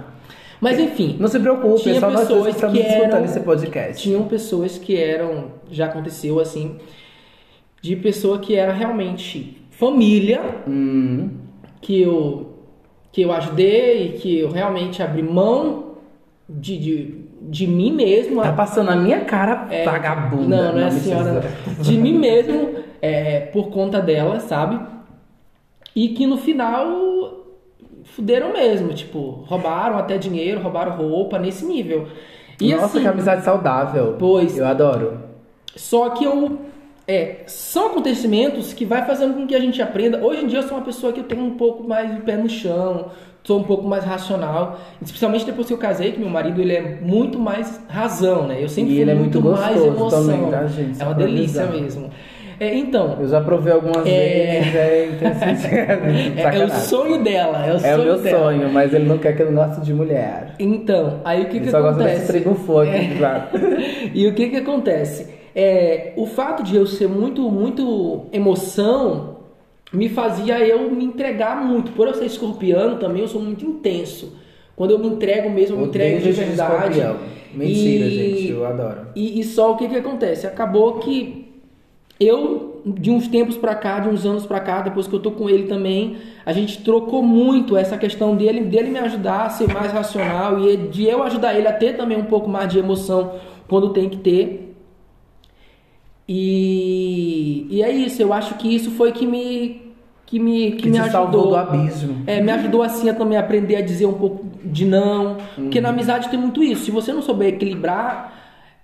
Mas 0.61 0.79
enfim. 0.79 1.17
Não 1.21 1.29
se 1.29 1.39
preocupe, 1.39 1.83
tinha 1.83 2.01
só 2.01 2.11
pessoas 2.11 2.61
nós 2.61 2.73
que 2.73 2.81
eram, 2.81 3.25
esse 3.25 3.41
podcast. 3.41 4.03
Tinham 4.03 4.25
pessoas 4.25 4.79
que 4.79 4.97
eram. 4.97 5.53
Já 5.71 5.87
aconteceu 5.87 6.41
assim. 6.41 6.77
De 7.81 7.95
pessoa 7.95 8.39
que 8.39 8.57
era 8.57 8.73
realmente 8.73 9.63
família. 9.71 10.41
Hum. 10.67 11.46
Que 11.87 12.03
eu. 12.03 12.55
Que 13.13 13.23
eu 13.23 13.33
ajudei, 13.33 14.13
que 14.21 14.41
eu 14.41 14.51
realmente 14.51 15.03
abri 15.03 15.23
mão 15.23 15.95
de, 16.49 16.77
de 16.77 17.27
de 17.49 17.67
mim 17.67 17.93
mesmo. 17.93 18.43
Tá 18.43 18.53
passando 18.53 18.91
a 18.91 18.97
minha 18.97 19.21
cara 19.21 19.67
é, 19.71 19.85
vagabunda. 19.85 20.57
Não, 20.57 20.73
não 20.73 20.81
é 20.81 20.87
a 20.87 20.91
senhora. 20.91 21.43
De 21.81 21.97
mim 21.97 22.19
mesmo, 22.19 22.75
é, 23.01 23.41
por 23.41 23.69
conta 23.71 24.01
dela, 24.01 24.41
sabe? 24.41 24.81
E 25.95 26.09
que 26.09 26.27
no 26.27 26.37
final 26.37 27.45
fuderam 28.05 28.53
mesmo, 28.53 28.93
tipo, 28.93 29.45
roubaram 29.47 29.99
até 29.99 30.19
dinheiro, 30.19 30.61
roubaram 30.61 30.93
roupa, 30.97 31.39
nesse 31.39 31.65
nível. 31.65 32.09
E 32.61 32.73
Nossa, 32.73 32.87
assim, 32.87 33.01
que 33.01 33.09
amizade 33.09 33.45
saudável. 33.45 34.17
Pois. 34.19 34.57
Eu 34.57 34.67
adoro. 34.67 35.21
Só 35.75 36.11
que 36.11 36.25
eu. 36.25 36.59
É, 37.09 37.45
são 37.47 37.87
acontecimentos 37.87 38.73
que 38.73 38.85
vai 38.85 39.07
fazendo 39.07 39.35
com 39.35 39.47
que 39.47 39.55
a 39.55 39.61
gente 39.61 39.81
aprenda. 39.81 40.19
Hoje 40.25 40.45
em 40.45 40.47
dia 40.49 40.59
eu 40.59 40.63
sou 40.65 40.77
uma 40.77 40.85
pessoa 40.85 41.13
que 41.13 41.21
eu 41.21 41.25
tenho 41.25 41.45
um 41.45 41.57
pouco 41.57 41.87
mais 41.87 42.13
de 42.13 42.21
pé 42.23 42.37
no 42.37 42.49
chão, 42.49 43.11
sou 43.45 43.61
um 43.61 43.63
pouco 43.63 43.87
mais 43.87 44.05
racional, 44.05 44.81
especialmente 45.01 45.45
depois 45.45 45.69
que 45.69 45.73
eu 45.73 45.79
casei, 45.79 46.11
que 46.11 46.19
meu 46.19 46.29
marido 46.29 46.61
ele 46.61 46.75
é 46.75 46.99
muito 47.01 47.39
mais 47.39 47.81
razão, 47.89 48.49
né? 48.49 48.57
Eu 48.61 48.69
sempre 48.69 48.93
e 48.93 48.97
fui 48.97 49.03
ele 49.03 49.15
muito, 49.15 49.39
é 49.39 49.41
muito 49.41 49.61
mais 49.61 49.77
emoção. 49.81 50.27
Também, 50.27 50.51
tá, 50.51 50.67
gente? 50.67 51.01
É 51.01 51.05
uma 51.05 51.15
delícia 51.15 51.67
mesmo. 51.67 52.11
É, 52.59 52.75
então. 52.75 53.19
Eu 53.21 53.29
já 53.29 53.41
provei 53.41 53.73
algumas 53.73 54.05
é... 54.05 54.61
vezes, 54.61 54.75
é 54.75 55.07
interessante. 55.15 55.67
é, 56.41 56.59
é, 56.59 56.65
o 56.65 56.71
sonho 56.71 57.23
dela, 57.23 57.67
é 57.67 57.73
o 57.73 57.79
sonho 57.79 57.93
É 57.93 57.97
o 57.97 58.03
meu 58.03 58.19
dela. 58.19 58.39
sonho, 58.39 58.73
mas 58.73 58.93
ele 58.93 59.05
não 59.05 59.19
quer 59.19 59.37
que 59.37 59.43
eu 59.43 59.53
goste 59.53 59.81
de 59.83 59.95
mulher. 59.95 60.55
Então, 60.59 61.21
aí 61.25 61.43
o 61.43 61.47
que 61.47 61.59
ele 61.59 61.67
que 61.67 61.71
só 61.71 61.79
acontece? 61.79 62.33
Gosta 62.33 62.51
de 62.51 62.67
fogo, 62.67 62.83
é... 62.83 63.15
claro. 63.17 63.45
e 64.13 64.27
o 64.27 64.35
que 64.35 64.49
que 64.49 64.57
acontece? 64.57 65.46
É, 65.59 66.13
o 66.17 66.27
fato 66.27 66.63
de 66.63 66.77
eu 66.77 66.87
ser 66.87 67.09
muito, 67.09 67.51
muito 67.51 68.27
emoção 68.31 69.37
me 69.91 70.07
fazia 70.07 70.59
eu 70.61 70.91
me 70.91 71.03
entregar 71.03 71.65
muito. 71.65 71.93
Por 71.93 72.07
eu 72.07 72.13
ser 72.13 72.27
escorpiano 72.27 72.97
também, 72.97 73.23
eu 73.23 73.29
sou 73.29 73.41
muito 73.41 73.65
intenso. 73.65 74.37
Quando 74.77 74.91
eu 74.91 74.99
me 74.99 75.07
entrego 75.07 75.49
mesmo, 75.49 75.77
eu 75.77 75.81
me 75.81 75.87
entrego 75.87 76.21
de 76.21 76.33
verdade. 76.33 77.01
Mentira, 77.55 78.05
e, 78.05 78.11
gente, 78.11 78.53
eu 78.53 78.67
adoro. 78.67 79.07
E, 79.17 79.41
e, 79.41 79.45
só 79.45 79.73
o 79.73 79.77
que 79.79 79.89
que 79.89 79.97
acontece? 79.97 80.47
Acabou 80.47 80.99
que 80.99 81.47
eu, 82.21 82.83
de 82.85 83.11
uns 83.11 83.27
tempos 83.27 83.57
pra 83.57 83.75
cá, 83.75 84.01
de 84.01 84.11
uns 84.11 84.27
anos 84.27 84.45
pra 84.45 84.61
cá, 84.61 84.83
depois 84.83 85.07
que 85.09 85.15
eu 85.15 85.21
tô 85.21 85.31
com 85.31 85.49
ele 85.49 85.67
também, 85.67 86.19
a 86.45 86.53
gente 86.53 86.83
trocou 86.83 87.23
muito 87.23 87.79
essa 87.79 87.97
questão 87.97 88.37
dele, 88.37 88.61
dele 88.61 88.91
me 88.91 88.99
ajudar 88.99 89.47
a 89.47 89.49
ser 89.49 89.73
mais 89.73 89.91
racional 89.91 90.61
e 90.61 90.77
de 90.77 91.07
eu 91.07 91.23
ajudar 91.23 91.55
ele 91.55 91.67
a 91.67 91.73
ter 91.73 91.97
também 91.97 92.19
um 92.19 92.25
pouco 92.25 92.47
mais 92.47 92.71
de 92.71 92.79
emoção 92.79 93.37
quando 93.67 93.95
tem 93.95 94.11
que 94.11 94.19
ter. 94.19 94.66
E, 96.29 97.67
e 97.71 97.83
é 97.83 97.91
isso, 97.91 98.21
eu 98.21 98.33
acho 98.33 98.55
que 98.55 98.75
isso 98.75 98.91
foi 98.93 99.13
que 99.13 99.27
me 99.27 99.87
que 100.27 100.41
me 100.41 100.73
que, 100.73 100.83
que 100.83 100.91
me 100.91 100.99
ajudou 100.99 101.51
do 101.51 101.57
abismo. 101.57 102.25
É, 102.27 102.41
me 102.41 102.51
ajudou 102.51 102.83
assim 102.83 103.09
a 103.09 103.15
também 103.15 103.39
aprender 103.39 103.77
a 103.77 103.81
dizer 103.81 104.07
um 104.07 104.15
pouco 104.15 104.45
de 104.65 104.85
não, 104.85 105.33
uhum. 105.35 105.37
porque 105.57 105.81
na 105.81 105.91
amizade 105.91 106.29
tem 106.29 106.39
muito 106.39 106.63
isso. 106.63 106.87
Se 106.87 106.91
você 106.91 107.13
não 107.13 107.23
souber 107.23 107.55
equilibrar, 107.55 108.33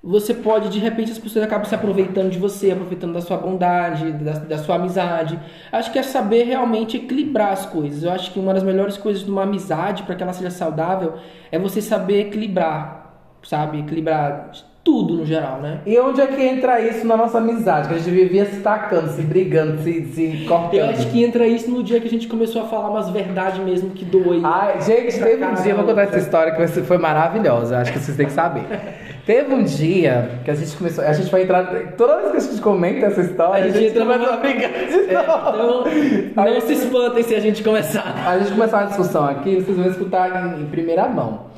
você 0.01 0.33
pode 0.35 0.69
de 0.69 0.79
repente 0.79 1.11
as 1.11 1.19
pessoas 1.19 1.45
acabam 1.45 1.65
se 1.65 1.75
aproveitando 1.75 2.31
de 2.31 2.39
você, 2.39 2.71
aproveitando 2.71 3.13
da 3.13 3.21
sua 3.21 3.37
bondade, 3.37 4.13
da, 4.13 4.33
da 4.33 4.59
sua 4.59 4.77
amizade. 4.77 5.39
Acho 5.73 5.93
que 5.93 5.99
é 5.99 6.03
saber 6.05 6.45
realmente 6.45 6.97
equilibrar 6.97 7.53
as 7.53 7.67
coisas. 7.67 8.05
Eu 8.05 8.13
acho 8.13 8.33
que 8.33 8.39
uma 8.39 8.55
das 8.55 8.63
melhores 8.63 8.97
coisas 8.97 9.25
de 9.25 9.31
uma 9.31 9.43
amizade 9.43 10.05
para 10.05 10.15
que 10.15 10.23
ela 10.23 10.33
seja 10.33 10.51
saudável 10.51 11.15
é 11.51 11.59
você 11.59 11.83
saber 11.83 12.29
equilibrar, 12.29 13.17
sabe? 13.43 13.81
Equilibrar 13.81 14.53
tudo 14.85 15.15
no 15.15 15.25
geral, 15.25 15.59
né? 15.61 15.79
E 15.87 15.99
onde 16.01 16.21
é 16.21 16.27
que 16.27 16.43
entra 16.43 16.81
isso 16.81 17.07
na 17.07 17.17
nossa 17.17 17.39
amizade? 17.39 17.89
Que 17.89 17.95
a 17.95 17.99
gente 17.99 18.11
vivia 18.11 18.45
se 18.47 18.57
tacando, 18.61 19.09
se 19.11 19.23
brigando, 19.23 19.81
se, 19.83 20.07
se 20.07 20.45
cortando. 20.47 20.75
Eu 20.75 20.87
acho 20.91 21.09
que 21.09 21.25
entra 21.25 21.47
isso 21.47 21.71
no 21.71 21.83
dia 21.83 22.01
que 22.01 22.09
a 22.09 22.11
gente 22.11 22.27
começou 22.27 22.63
a 22.63 22.65
falar 22.67 22.91
umas 22.91 23.09
verdades 23.11 23.61
mesmo 23.65 23.91
que 23.91 24.05
doem. 24.05 24.41
Ai, 24.45 24.81
gente, 24.83 25.19
teve 25.21 25.45
um 25.45 25.55
dia, 25.55 25.75
vou 25.75 25.85
contar 25.85 26.03
essa 26.03 26.19
história 26.19 26.53
que 26.55 26.67
foi 26.83 26.99
maravilhosa, 26.99 27.79
acho 27.79 27.93
que 27.93 27.99
vocês 28.01 28.17
têm 28.17 28.27
que 28.27 28.33
saber. 28.33 28.65
Teve 29.25 29.55
um 29.55 29.63
dia 29.63 30.31
que 30.45 30.51
a 30.51 30.55
gente 30.55 30.77
começou, 30.77 31.05
a 31.05 31.13
gente 31.13 31.31
vai 31.31 31.43
entrar, 31.45 31.93
toda 31.97 32.17
vez 32.19 32.33
que 32.33 32.37
a 32.39 32.41
gente 32.41 32.61
comenta 32.61 33.07
essa 33.07 33.21
história, 33.21 33.65
A 33.67 33.69
gente 33.69 33.85
entra 33.85 34.03
começa 34.03 34.19
numa- 34.19 34.33
a 34.35 34.37
brigar 34.39 34.71
de 34.73 34.95
É, 35.15 36.25
então, 36.33 36.45
não 36.45 36.61
se 36.61 36.73
espantem 36.73 37.23
se 37.23 37.35
a 37.37 37.39
gente 37.41 37.63
começar. 37.63 38.25
A 38.27 38.37
gente 38.41 38.51
começar 38.51 38.79
uma 38.79 38.87
discussão 38.89 39.25
aqui, 39.27 39.61
vocês 39.61 39.77
vão 39.77 39.87
escutar 39.87 40.57
em, 40.59 40.63
em 40.63 40.67
primeira 40.67 41.07
mão. 41.07 41.52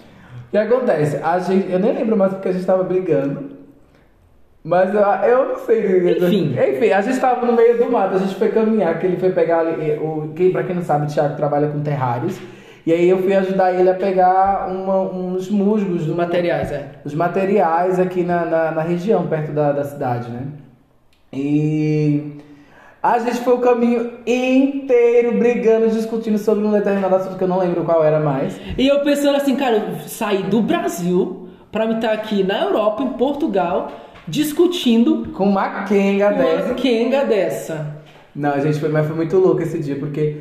O 0.54 0.56
que 0.56 0.73
acontece? 0.75 1.16
A 1.16 1.38
gente, 1.40 1.70
eu 1.70 1.80
nem 1.80 1.92
lembro 1.92 2.16
mais 2.16 2.32
porque 2.32 2.49
a 2.49 2.52
gente 2.52 2.64
tava 2.64 2.84
brigando. 2.84 3.50
Mas 4.62 4.94
eu, 4.94 5.00
eu 5.00 5.49
não 5.49 5.56
sei. 5.58 6.12
Enfim. 6.16 6.54
Enfim, 6.56 6.90
a 6.90 7.00
gente 7.02 7.18
tava 7.18 7.44
no 7.44 7.52
meio 7.54 7.76
do 7.76 7.90
mato, 7.90 8.14
a 8.14 8.18
gente 8.18 8.37
foi 8.37 8.49
caminhar, 8.50 8.99
que 8.99 9.06
ele 9.06 9.16
foi 9.16 9.30
pegar 9.30 9.58
ali, 9.58 9.99
o. 9.99 10.32
Quem, 10.34 10.52
pra 10.52 10.62
quem 10.62 10.76
não 10.76 10.82
sabe, 10.82 11.06
o 11.06 11.08
Thiago 11.08 11.37
trabalha 11.37 11.68
com 11.68 11.80
terrários. 11.80 12.38
E 12.87 12.92
aí 12.92 13.08
eu 13.08 13.18
fui 13.18 13.34
ajudar 13.34 13.73
ele 13.73 13.90
a 13.90 13.94
pegar 13.94 14.68
uma- 14.70 15.00
uns 15.11 15.50
musgos 15.50 16.06
Os 16.06 16.14
materiais, 16.14 16.70
é. 16.70 16.87
os 17.04 17.14
materiais 17.14 17.99
aqui 17.99 18.23
na, 18.23 18.44
na, 18.44 18.70
na 18.73 18.82
região, 18.82 19.26
perto 19.26 19.52
da, 19.52 19.73
da 19.73 19.84
cidade, 19.84 20.30
né? 20.30 20.42
E 21.32 22.37
a 23.04 23.18
gente 23.18 23.40
foi 23.40 23.52
o 23.52 23.58
caminho 23.58 24.12
inteiro 24.26 25.32
brigando, 25.38 25.90
discutindo 25.90 26.38
sobre 26.38 26.64
um 26.64 26.73
determinado 26.73 27.14
assunto 27.16 27.37
que 27.37 27.44
eu 27.44 27.49
não 27.49 27.58
lembro 27.58 27.84
qual 27.84 28.02
era 28.02 28.18
mais. 28.18 28.58
E 28.78 28.88
eu 28.88 29.00
pensando 29.00 29.37
assim, 29.37 29.54
cara, 29.56 29.76
eu 29.76 30.08
saí 30.08 30.42
do 30.44 30.62
Brasil 30.62 31.50
pra 31.70 31.87
me 31.87 31.96
estar 31.96 32.12
aqui 32.12 32.42
na 32.42 32.62
Europa, 32.62 33.02
em 33.02 33.11
Portugal, 33.11 33.92
discutindo 34.26 35.28
Com 35.34 35.50
uma 35.50 35.84
quenga 35.84 36.28
uma 36.30 36.38
dessa. 36.38 36.75
quenga 36.75 37.25
dessa. 37.26 37.96
Não, 38.34 38.58
gente, 38.58 38.80
foi, 38.80 38.88
mas 38.88 39.06
foi 39.06 39.14
muito 39.14 39.37
louco 39.37 39.61
esse 39.61 39.78
dia, 39.80 39.96
porque 39.96 40.38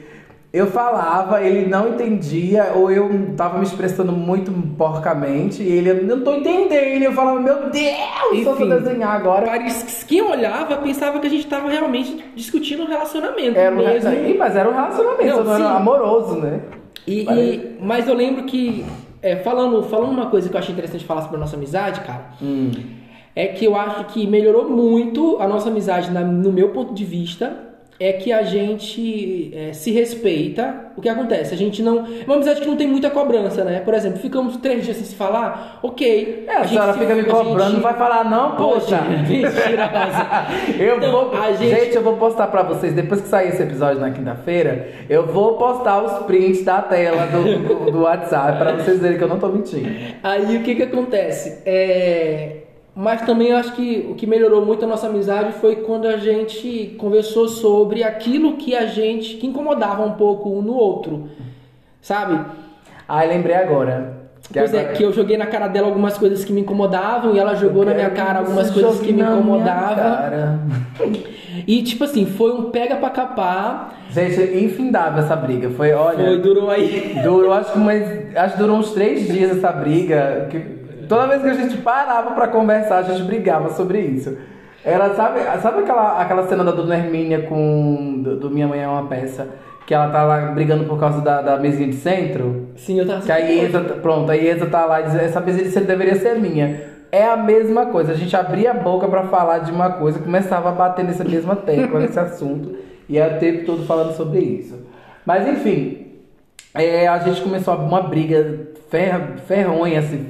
eu 0.54 0.68
falava, 0.68 1.42
ele 1.42 1.68
não 1.68 1.90
entendia, 1.90 2.74
ou 2.76 2.92
eu 2.92 3.34
tava 3.36 3.58
me 3.58 3.64
expressando 3.64 4.12
muito 4.12 4.52
porcamente, 4.78 5.64
e 5.64 5.68
ele, 5.68 5.90
eu 5.90 6.04
não 6.04 6.22
tô 6.24 6.36
entendendo. 6.36 7.02
E 7.02 7.04
eu 7.04 7.12
falava, 7.12 7.40
meu 7.40 7.72
Deus, 7.72 8.44
só 8.44 8.56
se 8.56 8.62
eu 8.62 8.68
Enfim. 8.68 8.70
desenhar 8.70 9.16
agora. 9.16 9.48
Paris, 9.48 10.06
quem 10.08 10.22
olhava 10.22 10.78
pensava 10.78 11.20
que 11.20 11.26
a 11.26 11.30
gente 11.30 11.48
tava 11.48 11.68
realmente 11.70 12.24
discutindo 12.36 12.84
um 12.84 12.88
relacionamento 12.88 13.58
Era 13.58 13.74
um, 13.76 13.80
mesmo. 13.80 14.14
Ih, 14.14 14.38
mas 14.38 14.56
era 14.56 14.70
um 14.70 14.74
relacionamento, 14.76 15.26
Não, 15.38 15.44
não, 15.44 15.56
era 15.56 15.64
sim. 15.66 15.76
amoroso, 15.76 16.36
né? 16.36 16.60
E, 17.08 17.22
e- 17.24 17.78
mas 17.82 18.08
eu 18.08 18.14
lembro 18.14 18.44
que, 18.44 18.86
é, 19.24 19.38
falando, 19.38 19.82
falando 19.84 20.12
uma 20.12 20.28
coisa 20.28 20.48
que 20.50 20.56
eu 20.56 20.60
achei 20.60 20.72
interessante 20.72 21.04
falar 21.04 21.24
sobre 21.24 21.38
a 21.38 21.40
nossa 21.40 21.56
amizade, 21.56 22.00
cara, 22.02 22.26
Hum. 22.40 22.70
é 23.36 23.48
que 23.48 23.66
eu 23.66 23.76
acho 23.76 24.06
que 24.06 24.28
melhorou 24.28 24.70
muito 24.70 25.38
a 25.42 25.48
nossa 25.48 25.70
amizade 25.70 26.12
na- 26.12 26.22
no 26.22 26.52
meu 26.52 26.70
ponto 26.70 26.94
de 26.94 27.04
vista. 27.04 27.73
É 28.00 28.14
que 28.14 28.34
a 28.34 28.42
gente 28.44 29.52
é, 29.56 29.72
se 29.72 29.92
respeita. 29.92 30.92
O 30.98 31.02
que 31.02 31.08
acontece? 31.08 31.54
A 31.54 31.58
gente 31.58 31.82
não. 31.82 32.00
É 32.06 32.24
uma 32.26 32.36
amizade 32.36 32.60
que 32.62 32.68
não 32.68 32.76
tem 32.76 32.88
muita 32.88 33.10
cobrança, 33.10 33.64
né? 33.64 33.80
Por 33.82 33.94
exemplo, 33.94 34.20
ficamos 34.20 34.58
três 34.58 34.84
dias 34.84 34.98
sem 34.98 35.06
se 35.06 35.16
falar, 35.16 35.80
ok. 35.82 36.46
É, 36.48 36.52
a, 36.56 36.60
gente 36.64 36.70
senhora 36.70 36.94
se- 36.94 37.00
fica 37.00 37.16
me 37.16 37.22
a 37.22 37.26
cobrando, 37.26 37.64
gente- 37.64 37.74
não 37.76 37.82
vai 37.82 37.94
falar 37.94 38.24
não, 38.30 38.56
poxa. 38.56 39.00
Mentira, 39.08 39.92
mas. 39.94 40.78
Eu 40.80 40.98
Então, 40.98 41.12
vou, 41.12 41.34
a 41.42 41.52
gente... 41.54 41.70
gente- 41.80 41.96
eu 41.96 42.02
vou 42.02 42.18
postar 42.18 42.48
pra 42.48 42.64
vocês, 42.64 42.94
depois 42.94 43.22
que 43.22 43.28
sair 43.28 43.50
esse 43.50 43.62
episódio 43.64 44.02
na 44.02 44.12
quinta-feira, 44.12 44.88
eu 45.10 45.28
vou 45.28 45.54
postar 45.58 46.02
os 46.04 46.26
prints 46.26 46.64
da 46.66 46.82
tela 46.82 47.28
do, 47.28 47.60
do, 47.86 47.92
do 47.92 48.02
WhatsApp 48.02 48.58
pra 48.58 48.74
vocês 48.74 49.00
verem 49.00 49.18
que 49.18 49.24
eu 49.24 49.28
não 49.30 49.40
tô 49.40 49.48
mentindo. 49.50 49.90
Aí 50.24 50.58
o 50.58 50.64
que 50.64 50.76
que 50.76 50.84
acontece? 50.84 51.62
É... 51.66 52.58
Mas 52.96 53.22
também 53.24 53.48
eu 53.50 53.58
acho 53.58 53.74
que 53.74 54.08
o 54.12 54.14
que 54.16 54.28
melhorou 54.28 54.64
muito 54.64 54.86
a 54.86 54.88
nossa 54.88 55.08
amizade 55.08 55.54
foi 55.54 55.78
quando 55.78 56.08
a 56.08 56.18
gente 56.18 56.96
conversou 57.00 57.48
sobre 57.48 58.04
aquilo 58.04 58.54
que 58.58 58.76
a 58.76 58.86
gente 58.86 59.38
que 59.38 59.48
incomodava 59.48 60.04
um 60.06 60.12
pouco 60.12 60.50
um 60.50 60.62
no 60.62 60.74
outro, 60.76 61.28
sabe? 62.02 62.40
Ai, 63.08 63.28
lembrei 63.28 63.56
agora. 63.56 64.22
Que 64.52 64.60
pois 64.60 64.74
agora- 64.74 64.92
é, 64.92 64.94
que 64.94 65.02
eu 65.04 65.12
joguei 65.12 65.38
na 65.38 65.48
cara 65.48 65.68
dela 65.68 65.88
algumas 65.88 66.18
coisas 66.18 66.46
que 66.46 66.54
me 66.54 66.62
incomodavam 66.62 67.34
e 67.34 67.40
ela 67.40 67.56
jogou 67.56 67.84
na 67.84 67.94
minha 67.96 68.12
cara 68.12 68.40
algumas 68.40 68.70
coisas 68.70 69.00
que 69.00 69.12
me 69.12 69.22
incomodavam. 69.22 70.60
E 71.68 71.84
tipo 71.84 72.04
assim, 72.04 72.26
foi 72.26 72.52
um 72.52 72.72
pega 72.72 72.96
pra 72.96 73.10
capar. 73.12 73.94
Gente, 74.10 74.42
é 74.42 74.60
infindável 74.64 75.24
essa 75.24 75.36
briga. 75.36 75.70
Foi, 75.70 75.94
olha. 75.94 76.26
Foi, 76.26 76.40
durou 76.40 76.70
aí. 76.70 77.16
Durou, 77.24 77.54
acho 77.54 77.74
que, 77.74 77.80
mais, 77.80 78.36
acho 78.36 78.54
que 78.56 78.60
durou 78.60 78.78
uns 78.78 78.92
três 78.92 79.28
dias 79.28 79.58
essa 79.58 79.72
briga. 79.72 80.48
Que 80.50 80.83
toda 81.14 81.28
vez 81.28 81.42
que 81.44 81.50
a 81.50 81.54
gente 81.54 81.78
parava 81.78 82.32
pra 82.32 82.48
conversar, 82.48 82.98
a 82.98 83.04
gente 83.04 83.24
brigava 83.24 83.70
sobre 83.70 84.00
isso. 84.00 84.36
Era, 84.84 85.14
sabe, 85.14 85.40
sabe 85.62 85.80
aquela, 85.80 86.20
aquela 86.20 86.48
cena 86.48 86.64
da 86.64 86.72
Dona 86.72 86.96
Hermínia 86.96 87.44
com. 87.44 88.22
Do, 88.22 88.36
do 88.38 88.50
Minha 88.50 88.68
Mãe 88.68 88.82
é 88.82 88.88
uma 88.88 89.08
peça? 89.08 89.48
Que 89.86 89.94
ela 89.94 90.10
tá 90.10 90.24
lá 90.24 90.52
brigando 90.52 90.86
por 90.86 91.00
causa 91.00 91.22
da, 91.22 91.42
da 91.42 91.58
mesinha 91.58 91.88
de 91.88 91.96
centro? 91.96 92.70
Sim, 92.76 93.00
eu 93.00 93.08
tava 93.08 93.22
Que 93.22 93.32
a 93.32 93.38
Iesa, 93.38 93.80
pronto, 94.02 94.32
a 94.32 94.36
Iesa 94.36 94.66
tá 94.66 94.86
lá 94.86 95.02
e 95.02 95.04
diz, 95.04 95.16
essa 95.16 95.40
mesinha 95.40 95.66
de 95.66 95.72
centro 95.72 95.88
deveria 95.88 96.16
ser 96.16 96.40
minha. 96.40 96.94
É 97.12 97.28
a 97.28 97.38
mesma 97.38 97.86
coisa, 97.88 98.14
a 98.14 98.16
gente 98.16 98.36
abria 98.36 98.72
a 98.72 98.74
boca 98.74 99.08
pra 99.08 99.24
falar 99.26 99.60
de 99.60 99.72
uma 99.72 99.92
coisa, 99.92 100.20
começava 100.20 100.70
a 100.70 100.72
bater 100.72 101.06
nessa 101.06 101.24
mesma 101.24 101.56
tecla, 101.56 102.00
nesse 102.00 102.20
assunto, 102.20 102.76
e 103.08 103.20
era 103.20 103.36
o 103.36 103.40
tempo 103.40 103.66
todo 103.66 103.86
falando 103.86 104.16
sobre 104.16 104.40
isso. 104.40 104.80
Mas 105.24 105.48
enfim, 105.48 106.08
é, 106.74 107.08
a 107.08 107.20
gente 107.20 107.42
começou 107.42 107.76
uma 107.76 108.02
briga 108.02 108.68
fer, 108.90 109.38
ferronha, 109.46 110.00
assim, 110.00 110.28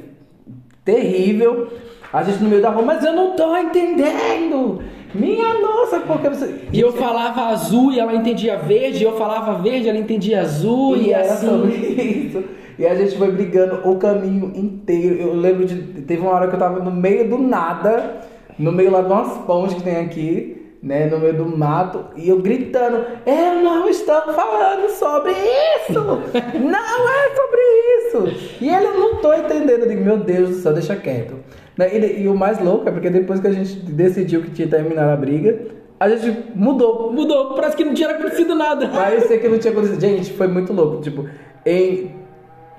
terrível. 0.83 1.67
A 2.11 2.21
gente 2.23 2.43
no 2.43 2.49
meio 2.49 2.61
da 2.61 2.69
rua, 2.69 2.83
mas 2.83 3.03
eu 3.03 3.13
não 3.13 3.35
tô 3.35 3.55
entendendo! 3.57 4.81
Minha 5.13 5.59
nossa, 5.59 5.99
porque 5.99 6.27
você. 6.27 6.61
E 6.71 6.79
eu 6.79 6.91
falava 6.93 7.43
azul 7.43 7.91
e 7.91 7.99
ela 7.99 8.15
entendia 8.15 8.57
verde, 8.57 9.03
eu 9.03 9.15
falava 9.15 9.61
verde, 9.61 9.87
ela 9.87 9.97
entendia 9.97 10.41
azul 10.41 10.97
e, 10.97 11.09
E 11.09 11.13
assim. 11.13 11.47
sobre 11.47 11.71
isso. 11.75 12.43
E 12.79 12.85
a 12.87 12.95
gente 12.95 13.15
foi 13.15 13.31
brigando 13.31 13.87
o 13.87 13.95
caminho 13.97 14.51
inteiro. 14.55 15.15
Eu 15.21 15.35
lembro 15.35 15.65
de. 15.65 15.75
Teve 16.01 16.21
uma 16.21 16.31
hora 16.31 16.47
que 16.47 16.55
eu 16.55 16.59
tava 16.59 16.79
no 16.79 16.89
meio 16.89 17.29
do 17.29 17.37
nada, 17.37 18.21
no 18.57 18.71
meio 18.71 18.89
lá 18.89 19.01
de 19.01 19.11
umas 19.11 19.37
pontes 19.39 19.75
que 19.75 19.83
tem 19.83 19.97
aqui, 19.97 20.62
né? 20.83 21.05
No 21.07 21.17
meio 21.17 21.33
do 21.33 21.45
mato, 21.45 22.07
e 22.17 22.27
eu 22.27 22.39
gritando: 22.39 23.05
Eu 23.25 23.63
não 23.63 23.87
estou 23.87 24.21
falando 24.33 24.89
sobre 24.89 25.31
isso! 25.31 25.93
Não 26.59 27.09
é 27.09 27.35
sobre 27.35 27.61
isso! 27.97 28.57
E 28.61 28.67
ele 28.67 28.85
eu 28.87 28.99
não 28.99 29.15
tô 29.15 29.33
entendendo. 29.33 29.83
Eu 29.83 29.87
digo: 29.87 30.03
Meu 30.03 30.17
Deus 30.17 30.49
do 30.49 30.55
céu, 30.55 30.73
deixa 30.73 30.95
quieto. 30.97 31.35
Né, 31.77 31.89
E, 31.95 32.23
e 32.23 32.27
o 32.27 32.35
mais 32.35 32.59
louco 32.59 32.87
é 32.87 32.91
porque 32.91 33.09
depois 33.09 33.39
que 33.39 33.47
a 33.47 33.51
gente 33.51 33.75
decidiu 33.77 34.41
que 34.41 34.51
tinha 34.51 34.67
terminado 34.67 35.11
a 35.11 35.15
briga, 35.15 35.67
a 35.97 36.09
gente 36.09 36.49
mudou. 36.53 37.13
Mudou, 37.13 37.55
parece 37.55 37.77
que 37.77 37.85
não 37.85 37.93
tinha 37.93 38.09
acontecido 38.09 38.53
nada. 38.53 38.89
Parecia 38.89 39.39
que 39.39 39.47
não 39.47 39.57
tinha 39.57 39.71
acontecido. 39.71 40.01
Gente, 40.01 40.33
foi 40.33 40.47
muito 40.47 40.73
louco. 40.73 41.01
Tipo, 41.01 41.25
em 41.65 42.11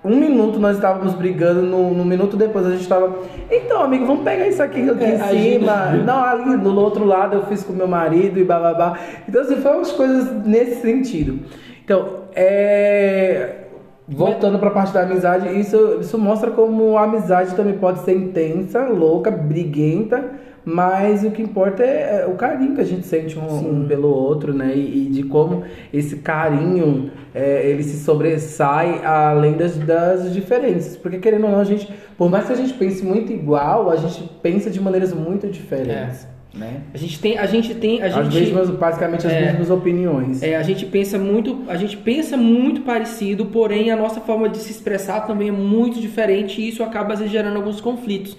um 0.04 0.16
minuto 0.16 0.58
nós 0.58 0.76
estávamos 0.76 1.14
brigando, 1.14 1.62
no, 1.62 1.94
no 1.94 2.04
minuto 2.04 2.36
depois 2.36 2.66
a 2.66 2.70
gente 2.70 2.82
estava. 2.82 3.16
Então, 3.50 3.82
amigo, 3.82 4.04
vamos 4.04 4.22
pegar 4.22 4.46
isso 4.46 4.62
aqui, 4.62 4.88
aqui 4.88 5.04
É, 5.04 5.08
em 5.08 5.20
a 5.20 5.28
cima. 5.28 5.90
Não, 6.04 6.22
ali 6.22 6.56
no 6.56 6.78
outro 6.78 7.04
lado 7.06 7.36
eu 7.36 7.46
fiz 7.46 7.64
com 7.64 7.72
meu 7.72 7.88
marido 7.88 8.38
e 8.38 8.44
bababá. 8.44 8.98
Então, 9.26 9.40
assim, 9.40 9.56
foi 9.56 9.72
umas 9.72 9.92
coisas 9.92 10.46
nesse 10.46 10.82
sentido. 10.82 11.40
Então, 11.82 12.24
é. 12.34 13.60
Voltando 14.06 14.58
pra 14.58 14.68
parte 14.70 14.92
da 14.92 15.00
amizade, 15.00 15.58
isso, 15.58 15.96
isso 16.02 16.18
mostra 16.18 16.50
como 16.50 16.98
a 16.98 17.04
amizade 17.04 17.54
também 17.54 17.78
pode 17.78 18.00
ser 18.00 18.14
intensa, 18.14 18.86
louca, 18.88 19.30
briguenta, 19.30 20.22
mas 20.64 21.24
o 21.24 21.30
que 21.30 21.42
importa 21.42 21.82
é 21.82 22.20
é 22.22 22.26
o 22.26 22.34
carinho 22.34 22.74
que 22.74 22.80
a 22.80 22.84
gente 22.84 23.06
sente 23.06 23.38
um, 23.38 23.82
um 23.82 23.86
pelo 23.86 24.08
outro, 24.08 24.52
né? 24.54 24.72
E, 24.74 25.06
e 25.06 25.10
de 25.10 25.22
como 25.24 25.62
esse 25.92 26.16
carinho 26.16 27.10
é, 27.34 27.68
ele 27.68 27.82
se 27.82 28.02
sobressai 28.04 29.04
além 29.04 29.54
das, 29.54 29.76
das 29.76 30.32
diferenças. 30.32 30.96
Porque 30.96 31.18
querendo 31.18 31.44
ou 31.44 31.50
não, 31.52 31.60
a 31.60 31.64
gente, 31.64 31.88
por 32.16 32.30
mais 32.30 32.46
que 32.46 32.52
a 32.52 32.56
gente 32.56 32.72
pense 32.74 33.04
muito 33.04 33.32
igual, 33.32 33.90
a 33.90 33.96
gente 33.96 34.22
pensa 34.42 34.70
de 34.70 34.80
maneiras 34.80 35.12
muito 35.12 35.46
diferentes. 35.48 36.26
Né? 36.54 36.82
A 36.94 36.98
gente 36.98 37.18
tem, 37.18 37.36
a 37.36 37.46
gente 37.46 37.74
tem, 37.74 38.00
a 38.00 38.06
As 38.06 38.14
gente 38.14 38.38
mesmas, 38.38 38.70
basicamente 38.70 39.26
as 39.26 39.32
É. 39.32 39.40
mesmas 39.46 39.70
opiniões. 39.70 40.40
É, 40.40 40.54
a 40.54 40.62
gente 40.62 40.86
pensa 40.86 41.18
muito, 41.18 41.64
a 41.66 41.74
gente 41.76 41.96
pensa 41.96 42.36
muito 42.36 42.82
parecido, 42.82 43.46
porém 43.46 43.90
a 43.90 43.96
nossa 43.96 44.20
forma 44.20 44.48
de 44.48 44.58
se 44.58 44.70
expressar 44.70 45.22
também 45.22 45.48
é 45.48 45.52
muito 45.52 46.00
diferente 46.00 46.60
e 46.60 46.68
isso 46.68 46.84
acaba 46.84 47.16
gerando 47.16 47.56
alguns 47.56 47.80
conflitos. 47.80 48.36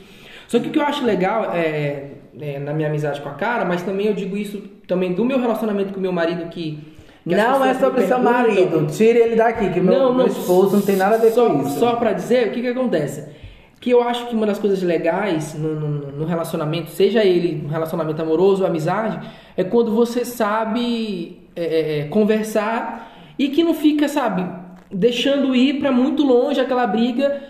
Só 0.55 0.59
que 0.61 0.69
o 0.69 0.71
que 0.71 0.79
eu 0.79 0.83
acho 0.83 1.03
legal 1.03 1.51
é, 1.53 2.11
é, 2.39 2.59
na 2.59 2.73
minha 2.73 2.87
amizade 2.87 3.19
com 3.19 3.27
a 3.27 3.33
cara, 3.33 3.65
mas 3.65 3.83
também 3.83 4.07
eu 4.07 4.13
digo 4.13 4.37
isso 4.37 4.61
também 4.87 5.11
do 5.11 5.25
meu 5.25 5.37
relacionamento 5.37 5.93
com 5.93 5.99
meu 5.99 6.13
marido 6.13 6.49
que, 6.49 6.79
Não 7.25 7.65
é 7.65 7.73
sobre 7.73 8.07
seu 8.07 8.19
marido. 8.19 8.87
Tire 8.87 9.19
ele 9.19 9.35
daqui, 9.35 9.69
que 9.71 9.81
meu, 9.81 10.13
meu 10.13 10.27
esposo 10.27 10.77
não 10.77 10.81
tem 10.81 10.95
nada 10.95 11.15
a 11.15 11.17
ver 11.17 11.31
só, 11.31 11.49
com 11.49 11.63
isso. 11.63 11.77
Só 11.77 11.97
pra 11.97 12.13
dizer, 12.13 12.47
o 12.47 12.51
que 12.51 12.61
que 12.61 12.69
acontece? 12.69 13.27
Que 13.81 13.89
eu 13.89 14.01
acho 14.01 14.27
que 14.27 14.35
uma 14.35 14.45
das 14.45 14.57
coisas 14.57 14.81
legais 14.81 15.53
no, 15.55 15.77
no, 15.77 15.89
no 16.19 16.25
relacionamento, 16.25 16.89
seja 16.91 17.21
ele 17.21 17.61
um 17.65 17.67
relacionamento 17.67 18.21
amoroso 18.21 18.63
ou 18.63 18.69
amizade, 18.69 19.27
é 19.57 19.63
quando 19.65 19.91
você 19.91 20.23
sabe 20.23 21.37
é, 21.53 21.63
é, 21.63 21.99
é, 21.99 22.03
conversar 22.05 23.11
e 23.37 23.49
que 23.49 23.61
não 23.61 23.73
fica, 23.73 24.07
sabe, 24.07 24.45
deixando 24.89 25.53
ir 25.53 25.79
pra 25.79 25.91
muito 25.91 26.23
longe 26.23 26.61
aquela 26.61 26.87
briga 26.87 27.41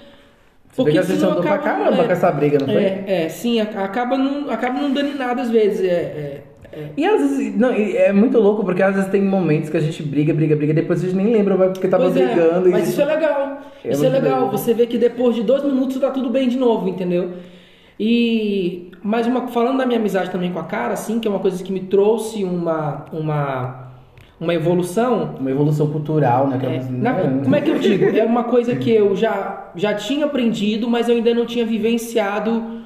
Você 0.76 0.84
vê 0.84 0.92
que 0.92 0.98
a 0.98 1.04
senão 1.04 1.20
gente 1.20 1.30
andou 1.30 1.42
pra 1.42 1.54
acaba- 1.54 1.84
caramba 1.86 2.04
é, 2.04 2.06
com 2.06 2.12
essa 2.12 2.32
briga, 2.32 2.58
não 2.60 2.66
foi? 2.68 2.84
É, 2.84 3.04
é, 3.08 3.30
sim, 3.30 3.62
acaba 3.62 4.18
não, 4.18 4.50
acaba 4.50 4.82
não 4.82 4.92
dando 4.92 5.08
em 5.08 5.16
nada 5.16 5.42
às 5.42 5.50
vezes. 5.50 5.82
É, 5.88 5.94
é, 5.94 6.44
é. 6.74 6.90
E 6.98 7.06
às 7.06 7.22
vezes, 7.22 7.56
não, 7.56 7.70
é 7.72 8.12
muito 8.12 8.38
louco 8.38 8.62
porque 8.66 8.84
às 8.84 8.94
vezes 8.94 9.10
tem 9.10 9.22
momentos 9.22 9.70
que 9.70 9.78
a 9.78 9.80
gente 9.80 10.04
briga, 10.04 10.34
briga, 10.34 10.54
briga, 10.54 10.74
depois 10.74 11.02
a 11.02 11.06
gente 11.06 11.16
nem 11.16 11.32
lembra 11.32 11.56
mais 11.56 11.72
porque 11.72 11.88
tava 11.88 12.08
é, 12.08 12.10
brigando. 12.10 12.70
mas 12.70 12.90
e... 12.90 12.92
isso 12.92 13.02
é 13.02 13.06
legal. 13.06 13.62
É 13.86 13.90
isso 13.90 14.06
é 14.06 14.10
legal. 14.10 14.52
Você 14.52 14.74
vê 14.74 14.86
que 14.86 14.98
depois 14.98 15.34
de 15.36 15.44
dois 15.44 15.64
minutos 15.64 15.98
tá 15.98 16.12
tudo 16.12 16.30
bem 16.30 16.50
de 16.50 16.58
novo, 16.58 16.90
entendeu? 16.90 17.32
E 17.98 18.92
mas 19.02 19.26
uma, 19.28 19.48
falando 19.48 19.78
da 19.78 19.86
minha 19.86 20.00
amizade 20.00 20.30
também 20.30 20.52
com 20.52 20.60
a 20.60 20.64
cara, 20.64 20.94
assim, 20.94 21.20
que 21.22 21.28
é 21.28 21.32
uma 21.32 21.40
coisa 21.40 21.64
que 21.64 21.72
me 21.72 21.80
trouxe 21.80 22.44
uma 22.44 23.06
uma 23.14 23.85
uma 24.40 24.54
evolução. 24.54 25.36
Uma 25.40 25.52
evolução 25.52 25.88
cultural, 25.90 26.48
né? 26.48 26.60
É, 26.62 26.76
é- 26.78 26.84
na- 26.92 27.14
né? 27.14 27.42
como 27.44 27.56
é 27.56 27.62
que 27.62 27.70
eu 27.72 27.80
digo? 27.80 28.06
É 28.18 28.24
uma 28.24 28.44
coisa 28.46 28.76
que 28.76 28.92
eu 28.92 29.16
já, 29.16 29.72
já 29.76 29.94
tinha 29.94 30.26
aprendido, 30.26 30.90
mas 30.90 31.08
eu 31.10 31.16
ainda 31.16 31.34
não 31.34 31.46
tinha 31.46 31.66
vivenciado 31.66 32.82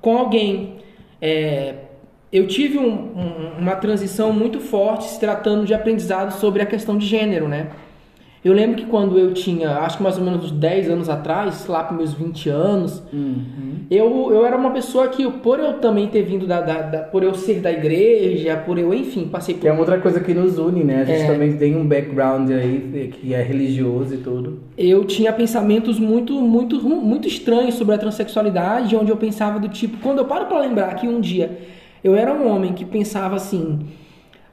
com 0.00 0.16
alguém. 0.16 0.76
É, 1.20 1.74
eu 2.32 2.46
tive 2.46 2.78
um- 2.78 2.84
um- 3.16 3.58
uma 3.58 3.74
transição 3.76 4.32
muito 4.32 4.60
forte 4.60 5.04
se 5.04 5.18
tratando 5.18 5.64
de 5.64 5.74
aprendizado 5.74 6.30
sobre 6.32 6.62
a 6.62 6.66
questão 6.66 6.96
de 6.96 7.06
gênero, 7.06 7.48
né? 7.48 7.68
Eu 8.44 8.52
lembro 8.52 8.76
que 8.76 8.86
quando 8.86 9.18
eu 9.18 9.34
tinha, 9.34 9.78
acho 9.78 9.96
que 9.96 10.02
mais 10.02 10.16
ou 10.16 10.24
menos 10.24 10.44
uns 10.44 10.50
10 10.52 10.88
anos 10.88 11.08
atrás, 11.08 11.66
lá 11.66 11.82
para 11.82 11.96
meus 11.96 12.14
20 12.14 12.48
anos, 12.48 13.02
Uhum. 13.12 13.80
eu, 13.90 14.28
eu 14.32 14.46
era 14.46 14.56
uma 14.56 14.70
pessoa 14.70 15.08
que, 15.08 15.28
por 15.28 15.58
eu 15.58 15.74
também 15.74 16.06
ter 16.06 16.22
vindo 16.22 16.46
da, 16.46 16.60
da- 16.60 16.82
da- 16.82 16.98
por 17.00 17.24
eu 17.24 17.34
ser 17.34 17.60
da 17.60 17.72
igreja, 17.72 18.56
por 18.64 18.78
eu, 18.78 18.94
enfim, 18.94 19.26
passei 19.26 19.54
por 19.56 19.62
Que 19.62 19.68
é 19.68 19.72
uma 19.72 19.80
outra 19.80 19.98
coisa 19.98 20.20
que 20.20 20.32
nos 20.32 20.56
une, 20.56 20.84
né? 20.84 21.02
A 21.02 21.04
gente 21.04 21.22
É. 21.22 21.26
também 21.26 21.56
tem 21.56 21.76
um 21.76 21.84
background 21.86 22.48
aí 22.52 23.10
que 23.20 23.34
é 23.34 23.42
religioso 23.42 24.14
e 24.14 24.18
tudo. 24.18 24.60
eu 24.78 25.04
tinha 25.04 25.32
pensamentos 25.32 25.98
muito, 25.98 26.34
muito, 26.40 26.80
muito 26.88 27.26
estranhos 27.26 27.74
sobre 27.74 27.96
a 27.96 27.98
transexualidade, 27.98 28.94
onde 28.94 29.10
eu 29.10 29.16
pensava 29.16 29.58
do 29.58 29.68
tipo, 29.68 29.96
quando 29.98 30.18
eu 30.18 30.24
paro 30.26 30.46
para 30.46 30.60
lembrar 30.60 30.94
que 30.94 31.08
um 31.08 31.20
dia 31.20 31.58
eu 32.04 32.14
era 32.14 32.32
um 32.32 32.48
homem 32.48 32.72
que 32.72 32.84
pensava 32.84 33.34
assim, 33.34 33.80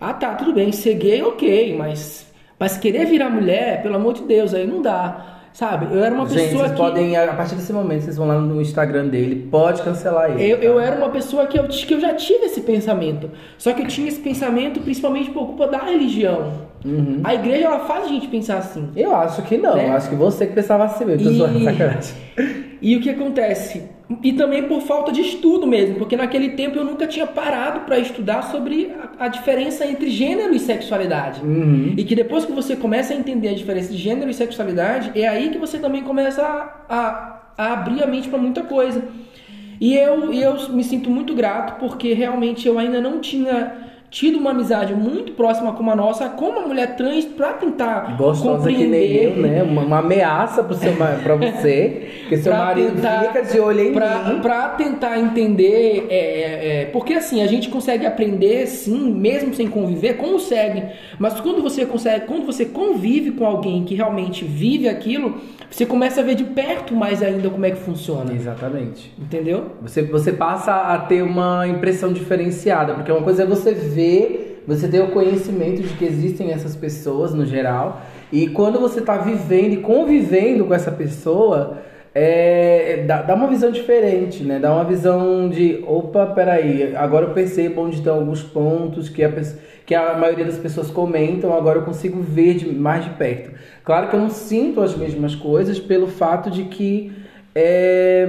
ah 0.01 0.11
tá, 0.13 0.33
tudo 0.33 0.53
bem, 0.53 0.71
ser 0.71 0.95
gay, 0.95 1.21
ok, 1.21 1.75
mas, 1.77 2.25
mas 2.59 2.77
querer 2.77 3.05
virar 3.05 3.29
mulher, 3.29 3.81
pelo 3.81 3.95
amor 3.95 4.13
de 4.13 4.23
Deus, 4.23 4.53
aí 4.53 4.65
não 4.65 4.81
dá, 4.81 5.39
sabe? 5.53 5.93
Eu 5.93 6.03
era 6.03 6.13
uma 6.13 6.27
gente, 6.27 6.41
pessoa 6.43 6.63
vocês 6.63 6.71
que... 6.71 6.77
podem, 6.77 7.17
a 7.17 7.33
partir 7.33 7.55
desse 7.55 7.73
momento, 7.73 8.03
vocês 8.03 8.17
vão 8.17 8.27
lá 8.27 8.39
no 8.39 8.61
Instagram 8.61 9.07
dele, 9.07 9.47
pode 9.49 9.81
cancelar 9.81 10.31
ele. 10.31 10.51
Eu, 10.51 10.57
tá? 10.57 10.63
eu 10.63 10.79
era 10.79 10.97
uma 10.97 11.09
pessoa 11.09 11.47
que 11.47 11.57
eu, 11.57 11.67
que 11.67 11.93
eu 11.93 11.99
já 11.99 12.13
tive 12.13 12.45
esse 12.45 12.61
pensamento. 12.61 13.29
Só 13.57 13.73
que 13.73 13.81
eu 13.81 13.87
tinha 13.87 14.07
esse 14.07 14.19
pensamento 14.19 14.79
principalmente 14.81 15.29
por 15.31 15.45
culpa 15.47 15.67
da 15.67 15.79
religião. 15.79 16.65
Uhum. 16.83 17.21
A 17.23 17.33
igreja 17.33 17.65
ela 17.65 17.79
faz 17.79 18.05
a 18.05 18.07
gente 18.07 18.27
pensar 18.27 18.57
assim. 18.57 18.89
Eu 18.95 19.15
acho 19.15 19.41
que 19.41 19.57
não, 19.57 19.75
Né? 19.75 19.89
eu 19.89 19.93
acho 19.93 20.09
que 20.09 20.15
você 20.15 20.45
que 20.45 20.53
pensava 20.53 20.85
assim 20.85 21.05
mesmo, 21.05 21.29
E-. 21.29 22.75
E 22.81 22.95
o 22.95 23.01
que 23.01 23.09
acontece? 23.09 23.94
E 24.21 24.33
também 24.33 24.63
por 24.67 24.81
falta 24.81 25.11
de 25.11 25.21
estudo 25.21 25.65
mesmo, 25.65 25.95
porque 25.95 26.15
naquele 26.15 26.49
tempo 26.49 26.77
eu 26.77 26.83
nunca 26.85 27.07
tinha 27.07 27.25
parado 27.25 27.81
para 27.81 27.97
estudar 27.97 28.43
sobre 28.43 28.91
a, 29.19 29.25
a 29.25 29.27
diferença 29.27 29.83
entre 29.85 30.09
gênero 30.11 30.53
e 30.53 30.59
sexualidade. 30.59 31.41
Uhum. 31.41 31.93
E 31.97 32.03
que 32.03 32.15
depois 32.15 32.45
que 32.45 32.51
você 32.51 32.75
começa 32.75 33.13
a 33.13 33.17
entender 33.17 33.49
a 33.49 33.53
diferença 33.55 33.91
de 33.91 33.97
gênero 33.97 34.29
e 34.29 34.33
sexualidade, 34.33 35.11
é 35.19 35.27
aí 35.27 35.49
que 35.49 35.57
você 35.57 35.79
também 35.79 36.03
começa 36.03 36.43
a, 36.43 36.85
a- 36.87 37.41
a 37.57 37.73
abrir 37.73 38.03
a 38.03 38.07
mente 38.07 38.27
para 38.29 38.37
muita 38.37 38.61
coisa. 38.61 39.03
E 39.81 39.95
eu, 39.95 40.31
e 40.31 40.41
eu 40.41 40.69
me 40.69 40.83
sinto 40.83 41.09
muito 41.09 41.33
grato 41.33 41.79
porque 41.79 42.13
realmente 42.13 42.67
eu 42.67 42.77
ainda 42.77 43.01
não 43.01 43.19
tinha 43.19 43.73
tido 44.09 44.37
uma 44.37 44.51
amizade 44.51 44.93
muito 44.93 45.33
próxima 45.33 45.73
como 45.73 45.91
a 45.91 45.95
nossa 45.95 46.29
com 46.29 46.45
uma 46.45 46.61
mulher 46.61 46.95
trans 46.95 47.25
para 47.25 47.53
tentar 47.53 48.15
Gostosa 48.17 48.67
que 48.69 48.77
nem 48.77 48.87
compreender 48.87 49.23
eu, 49.23 49.35
né? 49.41 49.63
Uma, 49.63 49.81
uma 49.81 49.99
ameaça 49.99 50.63
pro 50.63 50.73
seu, 50.75 50.93
ma- 50.95 51.19
pra 51.21 51.35
você, 51.35 52.07
que 52.29 52.37
seu 52.37 52.53
marido 52.53 52.95
tentar- 52.95 53.23
fica 53.23 53.41
de 53.43 53.59
olho 53.59 53.81
em 53.81 53.93
pra, 53.93 54.19
mim. 54.23 54.39
pra 54.41 54.69
tentar 54.69 55.19
entender, 55.19 56.07
é, 56.09 56.15
é, 56.15 56.81
é, 56.81 56.85
porque 56.85 57.13
assim, 57.13 57.41
a 57.41 57.47
gente 57.47 57.67
consegue 57.69 58.05
aprender 58.05 58.65
sim, 58.67 59.11
mesmo 59.11 59.53
sem 59.53 59.67
conviver, 59.67 60.13
consegue, 60.15 60.83
mas 61.19 61.39
quando 61.41 61.61
você 61.61 61.85
consegue, 61.85 62.25
quando 62.25 62.45
você 62.45 62.63
convive 62.65 63.31
com 63.31 63.45
alguém 63.45 63.83
que 63.83 63.95
realmente 63.95 64.45
vive 64.45 64.87
aquilo, 64.87 65.35
você 65.69 65.85
começa 65.85 66.21
a 66.21 66.23
ver 66.23 66.35
de 66.35 66.43
perto 66.45 66.95
mais 66.95 67.21
ainda 67.21 67.49
como 67.49 67.65
é 67.65 67.71
que 67.71 67.77
funciona, 67.77 68.31
Exatamente. 68.33 69.11
entendeu? 69.19 69.71
Você, 69.81 70.03
você 70.03 70.31
passa 70.31 70.73
a 70.73 70.97
ter 70.99 71.21
uma 71.21 71.67
impressão 71.67 72.13
diferenciada, 72.13 72.93
porque 72.93 73.11
uma 73.11 73.21
coisa 73.21 73.43
é 73.43 73.45
você 73.45 73.73
ver, 73.73 74.04
você 74.67 74.87
ter 74.87 75.01
o 75.01 75.11
conhecimento 75.11 75.81
de 75.81 75.93
que 75.93 76.05
existem 76.05 76.51
essas 76.51 76.75
pessoas 76.75 77.33
no 77.33 77.45
geral, 77.45 78.01
e 78.31 78.47
quando 78.47 78.79
você 78.79 78.99
está 78.99 79.17
vivendo 79.17 79.73
e 79.73 79.77
convivendo 79.77 80.65
com 80.65 80.73
essa 80.73 80.91
pessoa, 80.91 81.77
é, 82.13 83.03
dá, 83.05 83.21
dá 83.21 83.35
uma 83.35 83.47
visão 83.47 83.69
diferente, 83.71 84.41
né? 84.43 84.57
Dá 84.57 84.73
uma 84.73 84.85
visão 84.85 85.49
de, 85.49 85.83
opa, 85.85 86.25
peraí, 86.27 86.95
agora 86.95 87.25
eu 87.25 87.33
percebo 87.33 87.81
onde 87.81 87.97
estão 87.97 88.15
alguns 88.15 88.41
pontos 88.41 89.09
que 89.09 89.21
a, 89.21 89.31
que 89.85 89.93
a 89.93 90.17
maioria 90.17 90.45
das 90.45 90.57
pessoas 90.57 90.89
comentam, 90.89 91.53
agora 91.53 91.79
eu 91.79 91.83
consigo 91.83 92.21
ver 92.21 92.55
de, 92.55 92.73
mais 92.73 93.03
de 93.03 93.09
perto. 93.11 93.51
Claro 93.83 94.07
que 94.07 94.15
eu 94.15 94.19
não 94.21 94.29
sinto 94.29 94.81
as 94.81 94.95
mesmas 94.95 95.35
coisas 95.35 95.77
pelo 95.77 96.07
fato 96.07 96.49
de 96.49 96.63
que 96.63 97.11
é, 97.53 98.27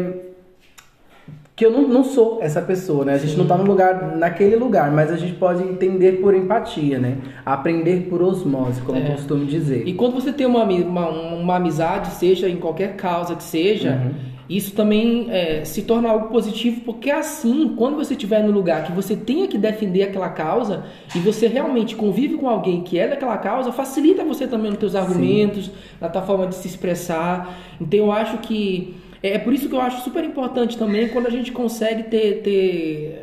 que 1.57 1.64
eu 1.64 1.71
não, 1.71 1.88
não 1.88 2.05
sou 2.05 2.38
essa 2.42 2.61
pessoa, 2.61 3.03
né? 3.07 3.14
A 3.14 3.19
gente 3.19 3.35
não 3.35 3.47
tá 3.47 3.57
no 3.57 3.64
lugar, 3.64 4.14
naquele 4.14 4.57
lugar, 4.57 4.92
mas 4.92 5.11
a 5.11 5.16
gente 5.16 5.33
pode 5.33 5.62
entender 5.62 6.21
por 6.21 6.35
empatia, 6.35 6.99
né? 6.99 7.16
Aprender 7.47 8.09
por 8.11 8.21
osmose, 8.21 8.83
como 8.83 8.99
É. 8.99 9.09
eu 9.09 9.12
costumo 9.12 9.47
dizer. 9.47 9.88
E 9.88 9.95
quando 9.95 10.12
você 10.14 10.33
tem 10.35 10.47
uma, 10.47 10.64
uma, 10.64 11.09
uma 11.09 11.57
amizade, 11.57 12.11
seja 12.11 12.47
em 12.47 12.57
qualquer 12.57 12.95
causa 12.97 13.35
que 13.35 13.42
seja, 13.42 13.92
Uhum. 13.92 14.11
isso 14.51 14.75
também 14.75 15.29
é, 15.31 15.64
se 15.64 15.81
torna 15.83 16.11
algo 16.11 16.29
positivo, 16.29 16.83
porque 16.85 17.11
assim, 17.11 17.73
quando 17.75 17.97
você 17.97 18.12
estiver 18.12 18.42
no 18.45 18.53
lugar 18.53 18.85
que 18.85 18.92
você 18.92 19.16
tenha 19.16 19.49
que 19.49 19.57
defender 19.57 20.03
aquela 20.03 20.29
causa 20.29 20.85
e 21.14 21.19
você 21.21 21.47
realmente 21.49 21.97
convive 21.97 22.37
com 22.37 22.51
alguém 22.51 22.83
que 22.83 22.99
é 22.99 23.09
daquela 23.09 23.38
causa, 23.38 23.73
facilita 23.73 24.23
você 24.25 24.47
também 24.47 24.69
nos 24.73 24.79
teus 24.79 24.95
argumentos, 24.95 25.71
na 25.99 26.11
tua 26.11 26.21
forma 26.21 26.47
de 26.49 26.55
se 26.55 26.69
expressar. 26.69 27.57
Então 27.81 27.99
eu 27.99 28.12
acho 28.12 28.37
que 28.38 28.95
é 29.22 29.35
é 29.35 29.38
por 29.38 29.52
isso 29.52 29.68
que 29.68 29.74
eu 29.74 29.81
acho 29.81 30.02
super 30.02 30.24
importante 30.24 30.76
também 30.79 31.09
quando 31.09 31.26
a 31.26 31.31
gente 31.31 31.52
consegue 31.52 32.05
ter, 32.05 32.42
ter 32.42 33.22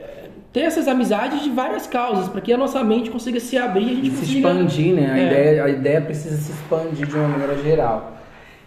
ter 0.54 0.62
essas 0.62 0.88
amizades 0.88 1.42
de 1.42 1.50
várias 1.50 1.88
causas, 1.88 2.30
para 2.30 2.40
que 2.40 2.54
a 2.54 2.58
nossa 2.58 2.84
mente 2.84 3.10
consiga 3.10 3.40
se 3.40 3.58
abrir 3.58 3.88
e 3.88 3.92
a 3.92 3.96
gente 3.96 4.08
E 4.08 4.12
se 4.12 4.18
consiga 4.20 4.48
expandir, 4.50 4.94
né? 4.94 5.12
A, 5.12 5.18
É. 5.18 5.26
ideia, 5.26 5.64
a 5.66 5.70
ideia 5.70 6.02
precisa 6.02 6.38
se 6.38 6.52
expandir 6.52 7.08
de 7.08 7.16
uma 7.16 7.28
maneira 7.28 7.58
geral. 7.64 8.18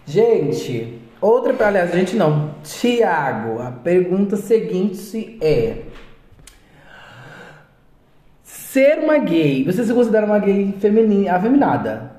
Gente, 0.05 0.99
outra, 1.21 1.55
aliás, 1.67 1.93
gente 1.93 2.17
não. 2.17 2.55
Tiago, 2.65 3.63
a 3.63 3.71
pergunta 3.71 4.35
seguinte 4.37 5.39
é: 5.41 5.83
Ser 8.43 8.99
uma 8.99 9.19
gay, 9.19 9.65
você 9.65 9.85
se 9.85 9.95
considera 9.95 10.27
uma 10.27 10.39
gay 10.39 10.75
feminina, 10.81 11.35
afeminada? 11.37 12.13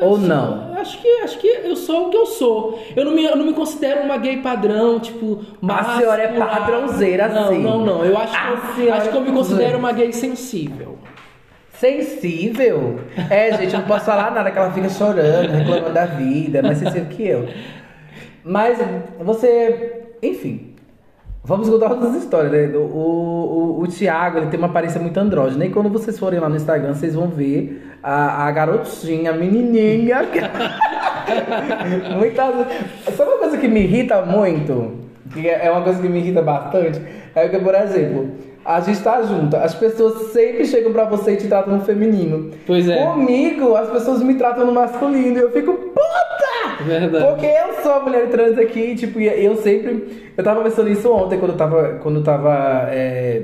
Ou 0.00 0.16
não? 0.18 0.71
Acho 0.82 1.00
que, 1.00 1.08
acho 1.22 1.38
que 1.38 1.46
eu 1.46 1.76
sou 1.76 2.08
o 2.08 2.10
que 2.10 2.16
eu 2.16 2.26
sou. 2.26 2.82
Eu 2.96 3.04
não 3.04 3.12
me, 3.12 3.24
eu 3.24 3.36
não 3.36 3.46
me 3.46 3.54
considero 3.54 4.02
uma 4.02 4.18
gay 4.18 4.38
padrão, 4.38 4.98
tipo, 4.98 5.44
A 5.66 5.96
senhora 5.96 6.22
é 6.22 6.28
padrãozeira, 6.28 7.28
não, 7.28 7.48
sim. 7.48 7.62
Não, 7.62 7.84
não, 7.84 8.04
Eu 8.04 8.18
acho, 8.18 8.32
que, 8.74 8.82
eu, 8.82 8.92
acho 8.92 9.08
que 9.08 9.16
eu 9.16 9.20
me 9.20 9.30
é 9.30 9.32
considero 9.32 9.78
uma 9.78 9.92
gay 9.92 10.12
sensível. 10.12 10.98
Sensível? 11.78 12.98
É, 13.30 13.56
gente, 13.56 13.74
eu 13.74 13.80
não 13.80 13.86
posso 13.86 14.06
falar 14.06 14.32
nada 14.32 14.50
que 14.50 14.58
ela 14.58 14.72
fica 14.72 14.88
chorando, 14.88 15.50
reclamando 15.52 15.94
da 15.94 16.04
vida, 16.04 16.62
mais 16.62 16.78
sensível 16.78 17.06
que 17.06 17.28
eu. 17.28 17.48
Mas 18.44 18.78
você, 19.20 20.02
enfim, 20.20 20.71
vamos 21.44 21.68
contar 21.68 21.90
outras 21.92 22.14
histórias, 22.16 22.52
né? 22.52 22.76
O, 22.76 22.80
o, 22.80 23.82
o, 23.82 23.88
Thiago, 23.88 24.38
ele 24.38 24.46
tem 24.46 24.58
uma 24.58 24.68
aparência 24.68 25.00
muito 25.00 25.18
andrógena, 25.18 25.64
e 25.64 25.70
quando 25.70 25.88
vocês 25.88 26.18
forem 26.18 26.40
lá 26.40 26.48
no 26.48 26.56
Instagram, 26.56 26.94
vocês 26.94 27.14
vão 27.14 27.28
ver 27.28 27.82
a, 28.02 28.46
a 28.46 28.50
garotinha, 28.50 29.30
a 29.30 29.34
menininha. 29.34 30.22
Muitas... 32.16 32.54
Sabe 33.16 33.30
uma 33.30 33.38
coisa 33.38 33.58
que 33.58 33.68
me 33.68 33.82
irrita 33.82 34.22
muito? 34.22 35.02
Que 35.32 35.48
é 35.48 35.70
uma 35.70 35.82
coisa 35.82 36.00
que 36.00 36.08
me 36.08 36.18
irrita 36.18 36.42
bastante? 36.42 37.00
É 37.34 37.48
que, 37.48 37.58
por 37.58 37.74
exemplo, 37.74 38.30
a 38.64 38.80
gente 38.80 39.02
tá 39.02 39.22
junto, 39.22 39.56
as 39.56 39.74
pessoas 39.74 40.30
sempre 40.32 40.64
chegam 40.64 40.92
pra 40.92 41.04
você 41.04 41.32
e 41.32 41.36
te 41.36 41.48
tratam 41.48 41.74
no 41.78 41.84
feminino. 41.84 42.50
Pois 42.66 42.88
é. 42.88 43.04
Comigo, 43.04 43.74
as 43.74 43.90
pessoas 43.90 44.22
me 44.22 44.34
tratam 44.34 44.66
no 44.66 44.72
masculino 44.72 45.38
e 45.38 45.40
eu 45.40 45.50
fico, 45.50 45.72
puta! 45.72 46.01
Verdade. 46.86 47.24
Porque 47.24 47.46
eu 47.46 47.82
sou 47.82 47.92
a 47.92 48.00
mulher 48.00 48.28
trans 48.30 48.58
aqui, 48.58 48.94
tipo, 48.94 49.20
e 49.20 49.26
eu 49.44 49.56
sempre. 49.56 50.32
Eu 50.36 50.42
tava 50.44 50.62
pensando 50.62 50.88
nisso 50.88 51.10
ontem 51.12 51.38
quando 51.38 51.52
eu 51.52 51.56
tava. 51.56 51.98
Quando 52.02 52.16
eu 52.16 52.22
tava 52.24 52.88
é, 52.90 53.42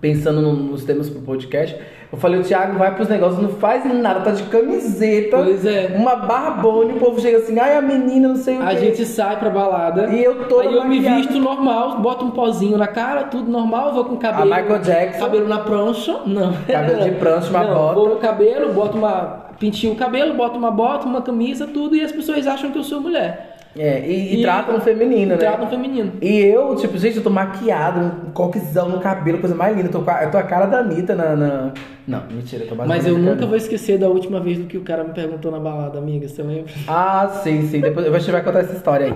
pensando 0.00 0.40
no- 0.40 0.52
nos 0.54 0.84
temas 0.84 1.08
pro 1.10 1.20
podcast. 1.22 1.76
Eu 2.14 2.20
falei, 2.20 2.38
o 2.38 2.44
Thiago 2.44 2.78
vai 2.78 2.94
pros 2.94 3.08
negócios, 3.08 3.42
não 3.42 3.48
faz 3.48 3.84
nada, 3.92 4.20
tá 4.20 4.30
de 4.30 4.44
camiseta, 4.44 5.36
Pois 5.36 5.66
é. 5.66 5.96
uma 5.96 6.14
barbona, 6.14 6.92
e 6.92 6.96
o 6.96 7.00
povo 7.00 7.20
chega 7.20 7.38
assim, 7.38 7.58
ai 7.58 7.76
a 7.76 7.82
menina, 7.82 8.28
não 8.28 8.36
sei 8.36 8.56
o 8.56 8.62
A 8.62 8.68
quê. 8.68 8.76
gente 8.78 9.04
sai 9.04 9.36
pra 9.36 9.50
balada. 9.50 10.06
E 10.06 10.22
eu 10.22 10.46
tô 10.46 10.60
Aí 10.60 10.72
eu 10.72 10.84
me 10.84 11.00
visto 11.00 11.36
normal, 11.40 11.98
boto 11.98 12.24
um 12.24 12.30
pozinho 12.30 12.78
na 12.78 12.86
cara, 12.86 13.24
tudo 13.24 13.50
normal, 13.50 13.92
vou 13.92 14.04
com 14.04 14.16
cabelo. 14.16 14.52
A 14.52 14.56
Michael 14.62 14.78
Jackson. 14.80 15.24
Cabelo 15.24 15.48
na 15.48 15.58
prancha. 15.58 16.20
Não. 16.24 16.52
Cabelo 16.68 17.02
de 17.02 17.10
prancha, 17.16 17.50
uma 17.50 17.64
Não, 17.64 17.74
bota. 17.74 17.94
Vou 17.94 18.08
no 18.10 18.16
cabelo, 18.16 18.72
boto 18.72 18.96
uma. 18.96 19.42
Pintinho 19.58 19.92
o 19.94 19.96
cabelo, 19.96 20.34
boto 20.34 20.56
uma 20.56 20.70
bota, 20.70 21.06
uma 21.06 21.20
camisa, 21.22 21.66
tudo, 21.66 21.96
e 21.96 22.00
as 22.04 22.12
pessoas 22.12 22.46
acham 22.46 22.70
que 22.70 22.78
eu 22.78 22.84
sou 22.84 23.00
mulher. 23.00 23.53
É, 23.76 24.06
e, 24.08 24.38
e, 24.38 24.42
tratam 24.42 24.80
feminino, 24.80 25.32
né? 25.32 25.36
Tratam 25.36 25.68
feminino. 25.68 26.12
E 26.22 26.38
eu, 26.40 26.76
tipo, 26.76 26.96
gente, 26.96 27.16
eu 27.16 27.22
tô 27.24 27.30
maquiado, 27.30 28.00
um 28.00 28.30
coquezão 28.32 28.88
no 28.88 29.00
cabelo, 29.00 29.38
coisa 29.38 29.54
mais 29.54 29.74
linda. 29.76 29.88
Eu 29.88 29.92
tô, 29.92 30.00
com 30.02 30.10
a- 30.10 30.22
eu 30.22 30.30
tô 30.30 30.38
a 30.38 30.42
cara 30.44 30.66
da 30.66 30.78
Anitta 30.78 31.14
na. 31.16 31.34
na- 31.34 31.72
Não, 32.06 32.22
mentira, 32.30 32.62
eu 32.64 32.68
tô 32.68 32.74
mais 32.76 32.88
Mas 32.88 33.06
eu 33.06 33.18
nunca 33.18 33.44
vou 33.46 33.56
esquecer 33.56 33.98
da 33.98 34.08
última 34.08 34.38
vez 34.38 34.58
do 34.58 34.66
que 34.66 34.76
o 34.78 34.82
cara 34.82 35.02
me 35.02 35.12
perguntou 35.12 35.50
na 35.50 35.58
balada, 35.58 35.98
amiga. 35.98 36.28
Você 36.28 36.42
lembra? 36.42 36.72
Ah, 36.86 37.40
sim, 37.42 37.66
sim. 37.68 37.80
Depois 37.80 38.06
a 38.06 38.16
gente 38.18 38.30
vai 38.30 38.42
contar 38.44 38.60
essa 38.60 38.74
história 38.76 39.06
aí. 39.06 39.14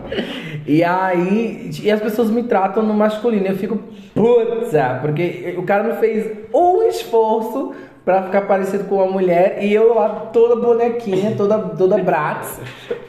E 0.66 0.82
aí, 0.82 1.70
e 1.82 1.90
as 1.90 2.00
pessoas 2.00 2.28
me 2.30 2.42
tratam 2.42 2.82
no 2.82 2.94
masculino. 2.94 3.46
Eu 3.46 3.56
fico, 3.56 3.78
putz, 4.14 4.74
ah, 4.74 4.98
porque 5.00 5.54
o 5.56 5.62
cara 5.62 5.84
não 5.84 5.96
fez 5.96 6.32
um 6.52 6.82
esforço 6.82 7.72
pra 8.08 8.22
ficar 8.22 8.40
parecido 8.46 8.84
com 8.84 8.94
uma 8.94 9.06
mulher 9.06 9.58
e 9.60 9.70
eu 9.70 9.92
lá 9.94 10.08
toda 10.32 10.56
bonequinha, 10.56 11.34
toda, 11.36 11.58
toda 11.58 11.98
Bratz, 11.98 12.58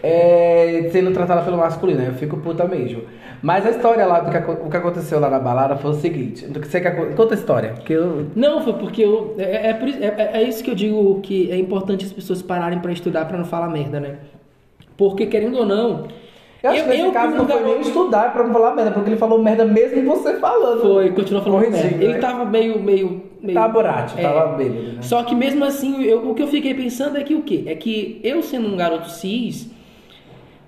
é, 0.04 0.90
sendo 0.92 1.12
tratada 1.12 1.42
pelo 1.42 1.56
masculino. 1.56 2.04
Eu 2.04 2.12
fico 2.16 2.36
puta 2.36 2.66
mesmo. 2.66 3.04
Mas 3.42 3.66
a 3.66 3.70
história 3.70 4.06
lá 4.06 4.20
do 4.20 4.30
que, 4.30 4.38
o 4.52 4.70
que 4.70 4.76
aconteceu 4.76 5.18
lá 5.18 5.30
na 5.30 5.40
balada 5.40 5.78
foi 5.78 5.92
o 5.92 5.94
seguinte: 5.94 6.46
do 6.48 6.60
que 6.60 6.68
você 6.68 6.82
quer, 6.82 7.16
conta 7.16 7.34
a 7.34 7.38
história. 7.38 7.76
Que 7.86 7.94
eu, 7.94 8.26
Não, 8.36 8.62
foi 8.62 8.74
porque 8.74 9.02
eu, 9.02 9.36
é, 9.38 9.70
é, 9.70 9.86
isso- 9.86 10.04
é, 10.04 10.06
é- 10.08 10.32
é 10.34 10.44
isso 10.44 10.62
que 10.62 10.70
eu 10.72 10.76
digo 10.76 11.22
que 11.22 11.50
é 11.50 11.56
importante 11.56 12.04
as 12.04 12.12
pessoas 12.12 12.42
pararem 12.42 12.80
pra 12.80 12.92
estudar 12.92 13.24
pra 13.24 13.38
não 13.38 13.46
falar 13.46 13.70
merda, 13.70 14.02
né? 14.02 14.16
Porque 14.98 15.28
querendo 15.28 15.60
ou 15.60 15.66
não, 15.66 16.08
eu 16.62 16.72
acho 16.72 16.84
que 16.84 16.90
nesse 16.90 17.12
caso 17.12 17.38
não 17.38 17.48
foi 17.48 17.64
nem 17.64 17.80
estudar 17.80 18.34
pra 18.34 18.44
não 18.44 18.52
falar 18.52 18.76
merda, 18.76 18.92
porque 18.92 19.10
ele 19.12 19.18
falou 19.18 19.42
merda 19.42 19.64
mesmo 19.64 20.04
você 20.04 20.34
falando. 20.40 20.82
Foi, 20.82 21.10
continuou 21.12 21.42
falando 21.42 21.62
Corrigindo, 21.64 21.88
merda. 21.88 22.04
Ele 22.04 22.14
né? 22.16 22.20
tava 22.20 22.44
meio, 22.44 22.84
meio, 22.84 23.29
meio 23.42 23.54
Tava 23.58 23.74
borracho, 23.74 24.18
É. 24.18 24.22
tava 24.22 24.56
bêbado, 24.58 24.94
né? 24.94 25.02
Só 25.02 25.24
que 25.24 25.34
mesmo 25.36 25.64
assim, 25.64 26.04
eu- 26.04 26.30
o 26.30 26.36
que 26.36 26.42
eu 26.42 26.48
fiquei 26.48 26.74
pensando 26.74 27.18
é 27.18 27.24
que 27.24 27.36
o 27.36 27.42
quê? 27.44 27.64
É 27.66 27.76
que 27.76 28.20
eu 28.24 28.42
sendo 28.44 28.68
um 28.68 28.76
garoto 28.76 29.10
cis, 29.10 29.70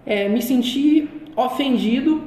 é, 0.06 0.28
me 0.30 0.42
senti 0.42 1.08
ofendido 1.36 2.22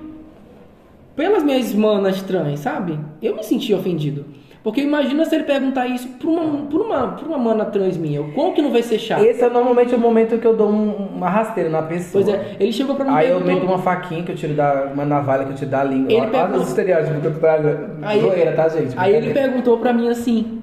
pelas 1.16 1.42
minhas 1.42 1.72
manas 1.74 2.22
trans, 2.22 2.60
sabe? 2.60 2.98
Eu 3.22 3.36
me 3.36 3.42
senti 3.42 3.72
ofendido. 3.72 4.24
Porque 4.64 4.80
imagina 4.80 5.26
se 5.26 5.34
ele 5.34 5.44
perguntar 5.44 5.86
isso 5.86 6.08
pra 6.18 6.26
uma, 6.30 6.66
pra 6.66 6.78
uma, 6.80 7.08
pra 7.08 7.28
uma 7.28 7.36
mana 7.36 7.66
trans 7.66 7.98
minha. 7.98 8.22
O 8.22 8.32
quão 8.32 8.54
que 8.54 8.62
não 8.62 8.72
vai 8.72 8.82
ser 8.82 8.98
chato? 8.98 9.22
Esse 9.22 9.44
é 9.44 9.50
normalmente 9.50 9.94
o 9.94 9.98
momento 9.98 10.38
que 10.38 10.46
eu 10.46 10.56
dou 10.56 10.70
um- 10.70 11.08
uma 11.14 11.28
rasteira 11.28 11.68
na 11.68 11.82
pessoa. 11.82 12.24
Pois 12.24 12.34
é, 12.34 12.56
ele 12.58 12.72
chegou 12.72 12.96
pra 12.96 13.04
mim 13.04 13.10
e 13.12 13.14
Aí 13.14 13.28
eu 13.28 13.36
perguntou- 13.36 13.54
meto 13.60 13.66
uma 13.70 13.78
faquinha 13.78 14.22
que 14.22 14.32
eu 14.32 14.36
tiro 14.36 14.54
da. 14.54 14.90
Uma 14.94 15.04
navalha 15.04 15.44
que 15.44 15.50
eu 15.50 15.56
tiro 15.56 15.70
da 15.70 15.84
língua. 15.84 16.10
Ele 16.10 16.18
Olha 16.22 16.30
pegou- 16.30 16.60
os 16.62 16.68
estereótipos 16.68 17.20
que 17.20 17.26
eu 17.26 17.38
trazendo. 17.38 17.90
Aí- 18.02 18.20
Zoeira, 18.22 18.52
tá, 18.52 18.68
gente? 18.70 18.94
Aí 18.96 19.14
ele 19.14 19.34
perguntou 19.34 19.76
pra 19.76 19.92
mim 19.92 20.08
assim: 20.08 20.62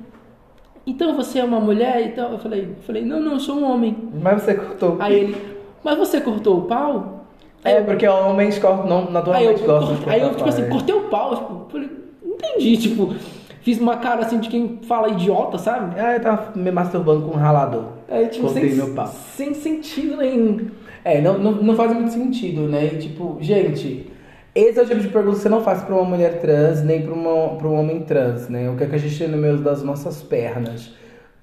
Então 0.88 1.16
você 1.16 1.38
é 1.38 1.44
uma 1.44 1.60
mulher? 1.60 2.02
Então 2.08 2.32
eu 2.32 2.40
falei, 2.40 2.62
eu 2.76 2.84
falei, 2.84 3.06
não, 3.06 3.20
não, 3.20 3.34
eu 3.34 3.40
sou 3.40 3.56
um 3.58 3.72
homem. 3.72 3.96
Mas 4.20 4.42
você 4.42 4.56
cortou. 4.56 4.98
Aí 5.00 5.14
ele, 5.16 5.38
mas 5.84 5.96
você 5.96 6.20
cortou 6.20 6.58
o 6.58 6.62
pau? 6.64 7.28
Aí 7.64 7.74
É, 7.76 7.80
eu- 7.82 7.86
porque 7.86 8.08
homens 8.08 8.58
cortam, 8.58 8.88
não, 8.88 8.98
Aí 8.98 9.06
eu, 9.06 9.12
naturalmente 9.12 9.62
gostam 9.64 9.94
de 9.94 10.02
cort- 10.02 10.10
aí 10.12 10.22
eu 10.22 10.30
cortar 10.30 10.38
tipo 10.40 10.50
assim, 10.50 10.70
cortei 10.70 10.96
o 10.96 11.02
pau, 11.02 11.36
tipo, 11.36 11.66
falei, 11.72 11.90
entendi, 12.26 12.78
tipo, 12.78 13.14
fiz 13.62 13.80
uma 13.80 13.98
cara 13.98 14.22
assim 14.22 14.40
de 14.40 14.50
quem 14.50 14.80
fala 14.88 15.10
idiota, 15.10 15.58
sabe? 15.58 16.00
Ah, 16.00 16.14
eu 16.14 16.20
tava 16.22 16.60
me 16.60 16.72
masturbando 16.72 17.28
com 17.28 17.36
um 17.36 17.40
ralador. 17.40 17.86
Aí, 18.10 18.28
tipo, 18.28 18.50
sem, 18.50 18.76
meu 18.76 18.94
pau. 18.94 19.08
sem 19.08 19.54
sentido 19.54 20.18
nenhum. 20.18 20.70
É, 21.04 21.22
não, 21.22 21.38
não, 21.38 21.52
não 21.54 21.76
faz 21.76 21.94
muito 21.94 22.12
sentido, 22.12 22.68
né? 22.68 22.86
E, 22.86 22.98
tipo, 22.98 23.38
gente, 23.40 24.12
esse 24.54 24.78
é 24.78 24.84
o 24.84 24.86
tipo 24.86 25.00
de 25.00 25.08
pergunta 25.08 25.38
que 25.38 25.44
você 25.44 25.50
não 25.50 25.64
faz 25.64 25.82
pra 25.82 25.96
uma 25.96 26.04
mulher 26.04 26.42
trans, 26.42 26.84
nem 26.84 27.02
pra 27.02 27.14
um 27.14 27.80
homem 27.80 28.02
trans, 28.02 28.50
né? 28.50 28.70
O 28.70 28.76
que, 28.76 28.84
é 28.84 28.88
que 28.88 28.96
a 28.96 29.00
gente 29.00 29.18
tem 29.18 29.28
no 29.28 29.38
meio 29.38 29.58
das 29.58 29.82
nossas 29.82 30.22
pernas? 30.22 30.94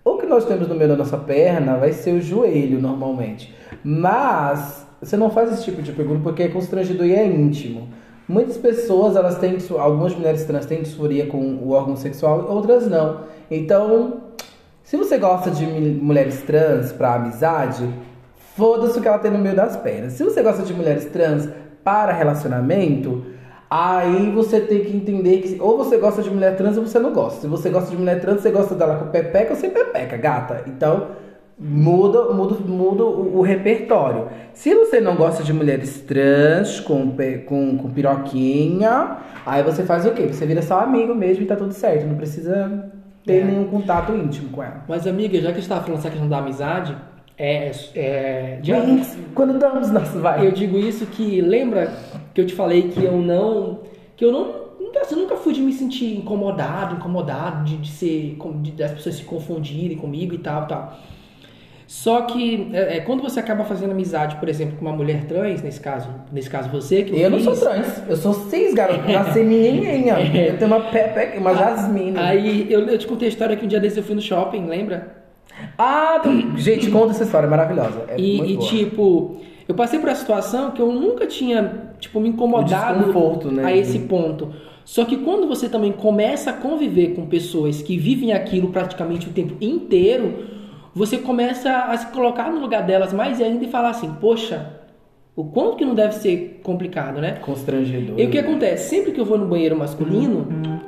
O 0.05 0.17
que 0.19 0.27
nós 0.27 0.45
temos 0.45 0.69
no 0.69 0.75
meio 0.75 0.91
da 0.91 0.97
nossa 0.97 1.17
perna 1.17 1.77
vai 1.77 1.93
ser 1.93 2.13
o 2.13 2.21
joelho, 2.21 2.81
normalmente. 2.81 3.55
Mas 3.83 4.87
você 5.01 5.17
não 5.17 5.31
faz 5.31 5.53
esse 5.53 5.65
tipo 5.65 5.81
de 5.81 5.93
pergunta 5.93 6.21
porque 6.23 6.43
é 6.43 6.49
constrangedor 6.49 7.07
e 7.07 7.15
é 7.15 7.27
íntimo. 7.27 7.89
Muitas 8.29 8.59
pessoas, 8.59 9.17
elas 9.17 9.38
têm, 9.38 9.57
algumas 9.79 10.14
mulheres 10.14 10.45
trans 10.45 10.67
têm 10.67 10.83
disforia 10.83 11.27
com 11.27 11.38
o 11.38 11.71
órgão 11.71 11.97
sexual, 11.97 12.47
outras 12.51 12.87
não. 12.87 13.21
Então, 13.51 14.21
se 14.83 14.99
você 14.99 15.17
gosta 15.17 15.51
de 15.51 15.64
mulheres 15.67 16.43
trans 16.43 16.93
pra 16.93 17.14
amizade, 17.14 17.88
foda-se 18.55 18.99
o 18.99 19.03
que 19.03 19.09
ela 19.09 19.19
tem 19.19 19.31
no 19.31 19.38
meio 19.38 19.57
das 19.57 19.79
pernas. 19.79 20.12
Se 20.12 20.25
você 20.25 20.43
gosta 20.43 20.62
de 20.62 20.75
mulheres 20.75 21.07
trans 21.07 21.49
para 21.83 22.12
relacionamento, 22.12 23.25
aí 23.71 24.31
você 24.31 24.61
tem 24.61 24.85
que 24.85 24.95
entender 24.95 25.38
que 25.38 25.59
ou 25.59 25.79
você 25.79 25.97
gosta 25.97 26.23
de 26.23 26.31
mulher 26.31 26.55
trans 26.55 26.77
ou 26.77 26.87
você 26.87 26.99
não 26.99 27.14
gosta. 27.14 27.41
Se 27.41 27.47
você 27.47 27.71
gosta 27.71 27.91
de 27.91 27.97
mulher 27.97 28.21
trans, 28.21 28.43
você 28.43 28.51
gosta 28.51 28.75
dela 28.75 28.97
com 28.97 29.07
pepeca 29.07 29.55
ou 29.55 29.57
sem 29.57 29.71
pepeca, 29.71 30.19
gata. 30.19 30.64
Então, 30.67 31.09
muda, 31.59 32.33
muda, 32.33 32.55
muda 32.66 33.05
o, 33.05 33.38
o 33.38 33.42
repertório. 33.42 34.29
Se 34.53 34.75
você 34.75 35.01
não 35.01 35.16
gosta 35.16 35.42
de 35.42 35.53
mulheres 35.53 36.01
trans 36.01 36.81
com, 36.81 37.12
com, 37.47 37.79
com 37.79 37.90
piroquinha, 37.90 39.16
aí 39.44 39.62
você 39.62 39.83
faz 39.85 40.07
o 40.07 40.12
quê? 40.12 40.27
Você 40.29 40.47
vira 40.47 40.62
só 40.62 40.81
amigo 40.81 41.14
mesmo 41.14 41.42
e 41.42 41.47
tá 41.47 41.57
tudo 41.57 41.73
certo. 41.73 42.07
Não 42.07 42.16
precisa 42.16 42.90
ter 43.25 43.40
É. 43.40 43.44
nenhum 43.44 43.64
contato 43.64 44.12
íntimo 44.14 44.51
com 44.51 44.62
ela. 44.62 44.85
Mas, 44.88 45.07
amiga, 45.07 45.37
já 45.40 45.49
que 45.51 45.59
a 45.59 45.61
gente 45.61 45.68
tava 45.68 45.83
falando 45.83 45.99
essa 45.99 46.11
questão 46.11 46.29
da 46.29 46.38
amizade, 46.38 46.97
é. 47.37 47.71
é 47.94 48.59
de- 48.62 48.73
Wings, 48.73 49.16
quando 49.35 49.59
damos 49.59 49.90
nosso 49.90 50.18
vai. 50.21 50.47
eu 50.47 50.53
digo 50.53 50.79
isso 50.79 51.07
que 51.07 51.40
lembra 51.40 51.92
que 52.35 52.40
eu 52.40 52.47
te 52.47 52.55
falei 52.55 52.88
que 52.88 53.03
eu 53.05 53.16
não. 53.18 53.81
Que 54.16 54.25
eu 54.25 54.33
não. 54.33 54.68
nunca- 54.81 55.01
assim, 55.01 55.14
Eu 55.16 55.23
nunca 55.23 55.37
fui 55.37 55.53
de 55.53 55.61
me 55.61 55.73
sentir 55.73 56.16
incomodado, 56.16 56.97
incomodado, 56.97 57.64
de, 57.64 57.77
de 57.77 57.90
ser. 57.90 58.37
de, 58.62 58.71
das 58.73 58.92
pessoas 58.92 59.16
se 59.16 59.25
confundirem 59.25 59.97
comigo 59.99 60.35
e 60.35 60.38
tal, 60.38 60.66
tal. 60.66 60.97
Só 61.88 62.20
que 62.20 62.68
é, 62.74 62.98
é, 62.98 63.01
quando 63.01 63.22
você 63.22 63.40
acaba 63.40 63.64
fazendo 63.64 63.92
amizade, 63.92 64.37
por 64.37 64.46
exemplo, 64.46 64.77
com 64.77 64.85
uma 64.85 64.94
mulher 64.94 65.24
trans, 65.24 65.62
nesse 65.62 65.81
caso, 65.81 66.07
nesse 66.31 66.51
caso 66.51 66.68
você, 66.68 67.03
que 67.03 67.18
Eu 67.18 67.31
não 67.31 67.40
sou 67.40 67.55
fiz, 67.55 67.62
trans, 67.64 68.03
eu 68.07 68.14
sou 68.14 68.35
cis, 68.35 68.74
garoto. 68.74 69.11
Nasci 69.11 69.42
menininha. 69.42 70.16
Eu 70.53 70.59
tenho 70.59 70.70
uma 70.70 70.81
Pepe, 70.81 71.38
uma 71.38 71.55
Jasmine. 71.55 72.18
Aí 72.18 72.70
eu, 72.70 72.87
eu 72.87 72.98
te 72.98 73.07
contei 73.07 73.27
a 73.27 73.31
história 73.31 73.57
que 73.57 73.64
um 73.64 73.68
dia 73.68 73.81
desses 73.81 73.96
eu 73.96 74.05
fui 74.05 74.14
no 74.14 74.20
shopping, 74.20 74.66
lembra? 74.66 75.16
Ah, 75.79 76.20
gente, 76.59 76.90
conta 76.90 77.12
essa 77.12 77.24
história, 77.24 77.46
é 77.46 77.51
maravilhosa. 77.51 78.05
É 78.09 78.20
e, 78.20 78.53
e, 78.53 78.59
tipo, 78.59 79.40
eu 79.66 79.74
passei 79.74 79.98
por 79.98 80.11
uma 80.11 80.14
situação 80.14 80.72
que 80.72 80.83
eu 80.83 80.92
nunca 80.92 81.27
tinha, 81.27 81.94
tipo, 81.98 82.20
me 82.20 82.29
incomodado 82.29 83.51
né? 83.51 83.64
a 83.64 83.74
esse 83.74 84.01
ponto. 84.01 84.53
Só 84.85 85.07
que 85.07 85.16
quando 85.16 85.48
você 85.48 85.70
também 85.70 85.92
começa 85.92 86.51
a 86.51 86.53
conviver 86.53 87.14
com 87.14 87.24
pessoas 87.24 87.81
que 87.81 87.96
vivem 87.96 88.35
aquilo 88.35 88.68
praticamente 88.68 89.27
o 89.27 89.33
tempo 89.33 89.55
inteiro, 89.59 90.58
você 90.99 91.19
começa 91.19 91.71
a 91.85 91.97
se 91.97 92.07
colocar 92.09 92.51
no 92.51 92.61
lugar 92.61 92.83
delas 92.83 93.13
mais 93.13 93.41
ainda 93.41 93.65
e 93.65 93.69
falar 93.71 93.91
assim, 93.91 94.13
poxa, 94.21 94.75
o 95.37 95.45
quanto 95.45 95.77
que 95.77 95.85
não 95.85 95.95
deve 95.95 96.15
ser 96.15 96.61
complicado, 96.65 97.21
né? 97.21 97.39
Constrangedor. 97.43 98.19
E 98.19 98.25
o 98.27 98.31
que 98.31 98.39
acontece? 98.39 98.91
Sempre 98.91 99.13
que 99.13 99.21
eu 99.21 99.25
vou 99.25 99.39
no 99.39 99.47
banheiro 99.47 99.77
masculino, 99.79 100.39
Uhum. 100.51 100.81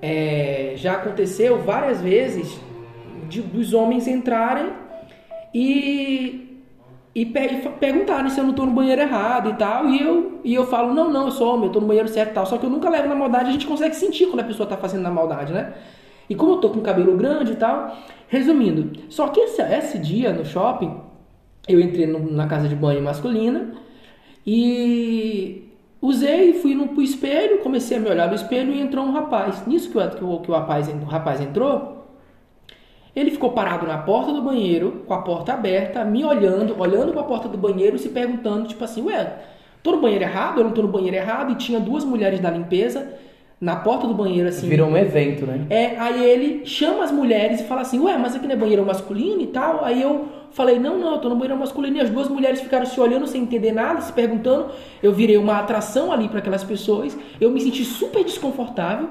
é, 0.00 0.74
já 0.76 0.92
aconteceu 0.94 1.58
várias 1.58 2.00
vezes 2.00 2.58
de- 3.28 3.42
dos 3.42 3.72
homens 3.74 4.06
entrarem 4.06 4.68
e, 5.52 6.62
e, 7.14 7.26
pe- 7.26 7.40
e 7.64 7.68
perguntarem 7.80 8.30
se 8.30 8.38
eu 8.38 8.44
não 8.44 8.52
tô 8.52 8.64
no 8.66 8.72
banheiro 8.72 9.00
errado 9.00 9.50
e 9.50 9.54
tal. 9.54 9.88
E 9.88 10.00
eu, 10.02 10.40
e 10.44 10.54
eu 10.54 10.66
falo, 10.66 10.92
não, 10.94 11.10
não, 11.10 11.24
eu 11.26 11.30
sou 11.30 11.54
homem, 11.54 11.66
eu 11.66 11.72
tô 11.72 11.80
no 11.80 11.86
banheiro 11.86 12.08
certo 12.08 12.30
e 12.30 12.34
tal. 12.34 12.46
Só 12.46 12.58
que 12.58 12.66
eu 12.66 12.70
nunca 12.70 12.88
levo 12.88 13.08
na 13.08 13.14
maldade, 13.14 13.48
a 13.48 13.52
gente 13.52 13.66
consegue 13.66 13.96
sentir 13.96 14.26
quando 14.26 14.40
a 14.40 14.44
pessoa 14.44 14.68
tá 14.68 14.76
fazendo 14.76 15.02
na 15.02 15.10
maldade, 15.10 15.52
né? 15.52 15.72
E 16.28 16.34
como 16.34 16.52
eu 16.52 16.56
tô 16.58 16.70
com 16.70 16.80
cabelo 16.80 17.16
grande 17.16 17.52
e 17.52 17.56
tal, 17.56 17.96
resumindo, 18.34 18.92
só 19.08 19.28
que 19.28 19.40
esse, 19.40 19.62
esse 19.62 19.98
dia 19.98 20.32
no 20.32 20.44
shopping, 20.44 20.92
eu 21.68 21.80
entrei 21.80 22.06
no- 22.06 22.30
na 22.30 22.46
casa 22.46 22.68
de 22.68 22.74
banho 22.74 23.02
masculina 23.02 23.72
e 24.46 25.62
usei, 26.00 26.54
fui 26.54 26.74
no 26.74 26.88
pro 26.88 27.02
espelho, 27.02 27.58
comecei 27.58 27.96
a 27.96 28.00
me 28.00 28.08
olhar 28.10 28.28
no 28.28 28.34
espelho 28.34 28.72
e 28.72 28.80
entrou 28.80 29.04
um 29.04 29.12
rapaz. 29.12 29.66
Nisso 29.66 29.90
que 29.90 29.98
o, 29.98 30.10
que 30.10 30.24
o, 30.24 30.40
que 30.40 30.50
o 30.50 30.54
rapaz, 30.54 30.88
o 30.88 31.04
rapaz 31.04 31.40
entrou, 31.40 32.04
ele 33.16 33.30
ficou 33.30 33.52
parado 33.52 33.86
na 33.86 33.98
porta 33.98 34.32
do 34.32 34.42
banheiro, 34.42 35.04
com 35.06 35.14
a 35.14 35.22
porta 35.22 35.52
aberta, 35.54 36.04
me 36.04 36.24
olhando, 36.24 36.78
olhando 36.78 37.12
para 37.12 37.20
a 37.22 37.24
porta 37.24 37.48
do 37.48 37.56
banheiro 37.56 37.96
e 37.96 37.98
se 37.98 38.08
perguntando, 38.08 38.66
tipo 38.68 38.82
assim, 38.82 39.02
ué, 39.02 39.38
tô 39.82 39.92
no 39.92 40.00
banheiro 40.00 40.24
errado? 40.24 40.58
Eu 40.60 40.64
não 40.64 40.72
tô 40.72 40.82
no 40.82 40.88
banheiro 40.88 41.16
errado? 41.16 41.52
E 41.52 41.54
tinha 41.54 41.78
duas 41.78 42.04
mulheres 42.04 42.40
da 42.40 42.50
limpeza 42.50 43.14
na 43.60 43.76
porta 43.76 44.06
do 44.06 44.14
banheiro, 44.14 44.48
assim. 44.48 44.68
Virou 44.68 44.88
um 44.88 44.96
evento, 44.96 45.46
né? 45.46 45.66
É, 45.70 45.96
aí 45.98 46.24
ele 46.24 46.66
chama 46.66 47.04
as 47.04 47.10
mulheres 47.10 47.60
e 47.60 47.64
fala 47.64 47.80
assim, 47.80 47.98
ué, 48.00 48.18
mas 48.18 48.34
aqui 48.34 48.46
não 48.46 48.54
é 48.54 48.58
banheiro 48.58 48.84
masculino 48.84 49.40
e 49.40 49.46
tal? 49.46 49.84
Aí 49.84 50.02
eu 50.02 50.28
falei, 50.50 50.78
não, 50.78 50.98
não, 50.98 51.12
eu 51.14 51.18
tô 51.18 51.28
no 51.28 51.36
banheiro 51.36 51.58
masculino. 51.58 51.96
E 51.96 52.00
as 52.00 52.10
duas 52.10 52.28
mulheres 52.28 52.60
ficaram 52.60 52.84
se 52.84 53.00
olhando 53.00 53.26
sem 53.26 53.42
entender 53.42 53.72
nada, 53.72 54.00
se 54.00 54.12
perguntando. 54.12 54.66
Eu 55.02 55.12
virei 55.12 55.36
uma 55.36 55.58
atração 55.58 56.12
ali 56.12 56.28
para 56.28 56.40
aquelas 56.40 56.62
pessoas. 56.62 57.16
Eu 57.40 57.50
me 57.50 57.60
senti 57.60 57.84
super 57.84 58.22
desconfortável, 58.24 59.08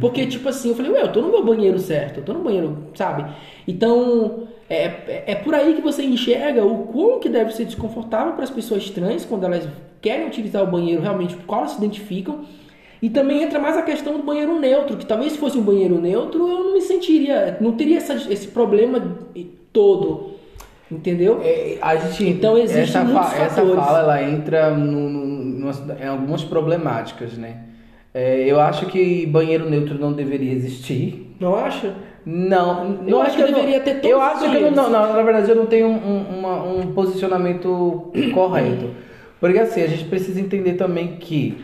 porque, 0.00 0.26
tipo 0.26 0.48
assim, 0.48 0.70
eu 0.70 0.74
falei, 0.74 0.90
ué, 0.92 1.02
eu 1.02 1.12
tô 1.12 1.20
no 1.20 1.30
meu 1.30 1.44
banheiro 1.44 1.78
certo, 1.78 2.18
eu 2.18 2.24
tô 2.24 2.32
no 2.32 2.40
banheiro, 2.40 2.88
sabe? 2.94 3.30
Então, 3.68 4.48
é, 4.68 4.84
é, 4.84 5.24
é 5.28 5.34
por 5.34 5.54
aí 5.54 5.74
que 5.74 5.82
você 5.82 6.02
enxerga 6.02 6.64
o 6.64 6.86
quão 6.86 7.20
que 7.20 7.28
deve 7.28 7.52
ser 7.54 7.66
desconfortável 7.66 8.32
para 8.32 8.44
as 8.44 8.50
pessoas 8.50 8.88
trans 8.90 9.24
quando 9.24 9.44
elas 9.44 9.68
querem 10.00 10.26
utilizar 10.26 10.62
o 10.62 10.66
banheiro 10.66 11.00
realmente, 11.00 11.36
com 11.36 11.42
qual 11.44 11.60
elas 11.60 11.72
se 11.72 11.78
identificam. 11.78 12.40
E 13.02 13.10
também 13.10 13.42
entra 13.42 13.58
mais 13.58 13.76
a 13.76 13.82
questão 13.82 14.16
do 14.16 14.22
banheiro 14.22 14.56
neutro, 14.60 14.96
que 14.96 15.04
talvez 15.04 15.32
se 15.32 15.38
fosse 15.38 15.58
um 15.58 15.62
banheiro 15.62 16.00
neutro 16.00 16.48
eu 16.48 16.64
não 16.64 16.72
me 16.74 16.80
sentiria, 16.80 17.58
não 17.60 17.72
teria 17.72 17.96
essa- 17.98 18.32
esse 18.32 18.46
problema 18.48 19.02
todo. 19.72 20.30
Entendeu? 20.90 21.40
É, 21.42 21.78
a 21.80 21.96
gente, 21.96 22.28
Então, 22.28 22.56
existem 22.56 22.82
essa, 22.82 23.02
muitos 23.02 23.30
fa- 23.32 23.42
essa 23.44 23.64
fala 23.66 23.98
ela 24.00 24.22
entra 24.22 24.70
no, 24.70 25.08
no- 25.08 25.26
numas- 25.26 25.82
em 26.00 26.06
algumas 26.06 26.44
problemáticas, 26.44 27.32
né? 27.38 27.56
É, 28.14 28.44
eu 28.46 28.60
acho 28.60 28.86
que 28.86 29.24
banheiro 29.26 29.68
neutro 29.70 29.98
não 29.98 30.12
deveria 30.12 30.52
existir. 30.52 31.34
Não 31.40 31.56
acha? 31.56 31.94
Não, 32.26 32.84
não 32.90 33.08
Eu 33.08 33.22
acho 33.22 33.36
que 33.36 33.42
deveria 33.42 33.78
não, 33.78 33.84
ter 33.84 33.94
todos 33.94 34.10
Eu 34.10 34.20
acho 34.20 34.50
que 34.50 34.56
eu 34.56 34.70
não, 34.70 34.70
não, 34.70 34.90
não, 34.90 35.12
na 35.14 35.22
verdade 35.22 35.48
eu 35.50 35.56
não 35.56 35.66
tenho 35.66 35.86
um, 35.88 35.96
um- 35.96 36.38
uma- 36.38 36.62
um 36.62 36.92
posicionamento 36.92 38.12
correto. 38.34 38.90
Porque 39.40 39.58
assim, 39.58 39.80
a 39.82 39.88
gente 39.88 40.04
precisa 40.04 40.40
entender 40.40 40.74
também 40.74 41.16
que 41.16 41.54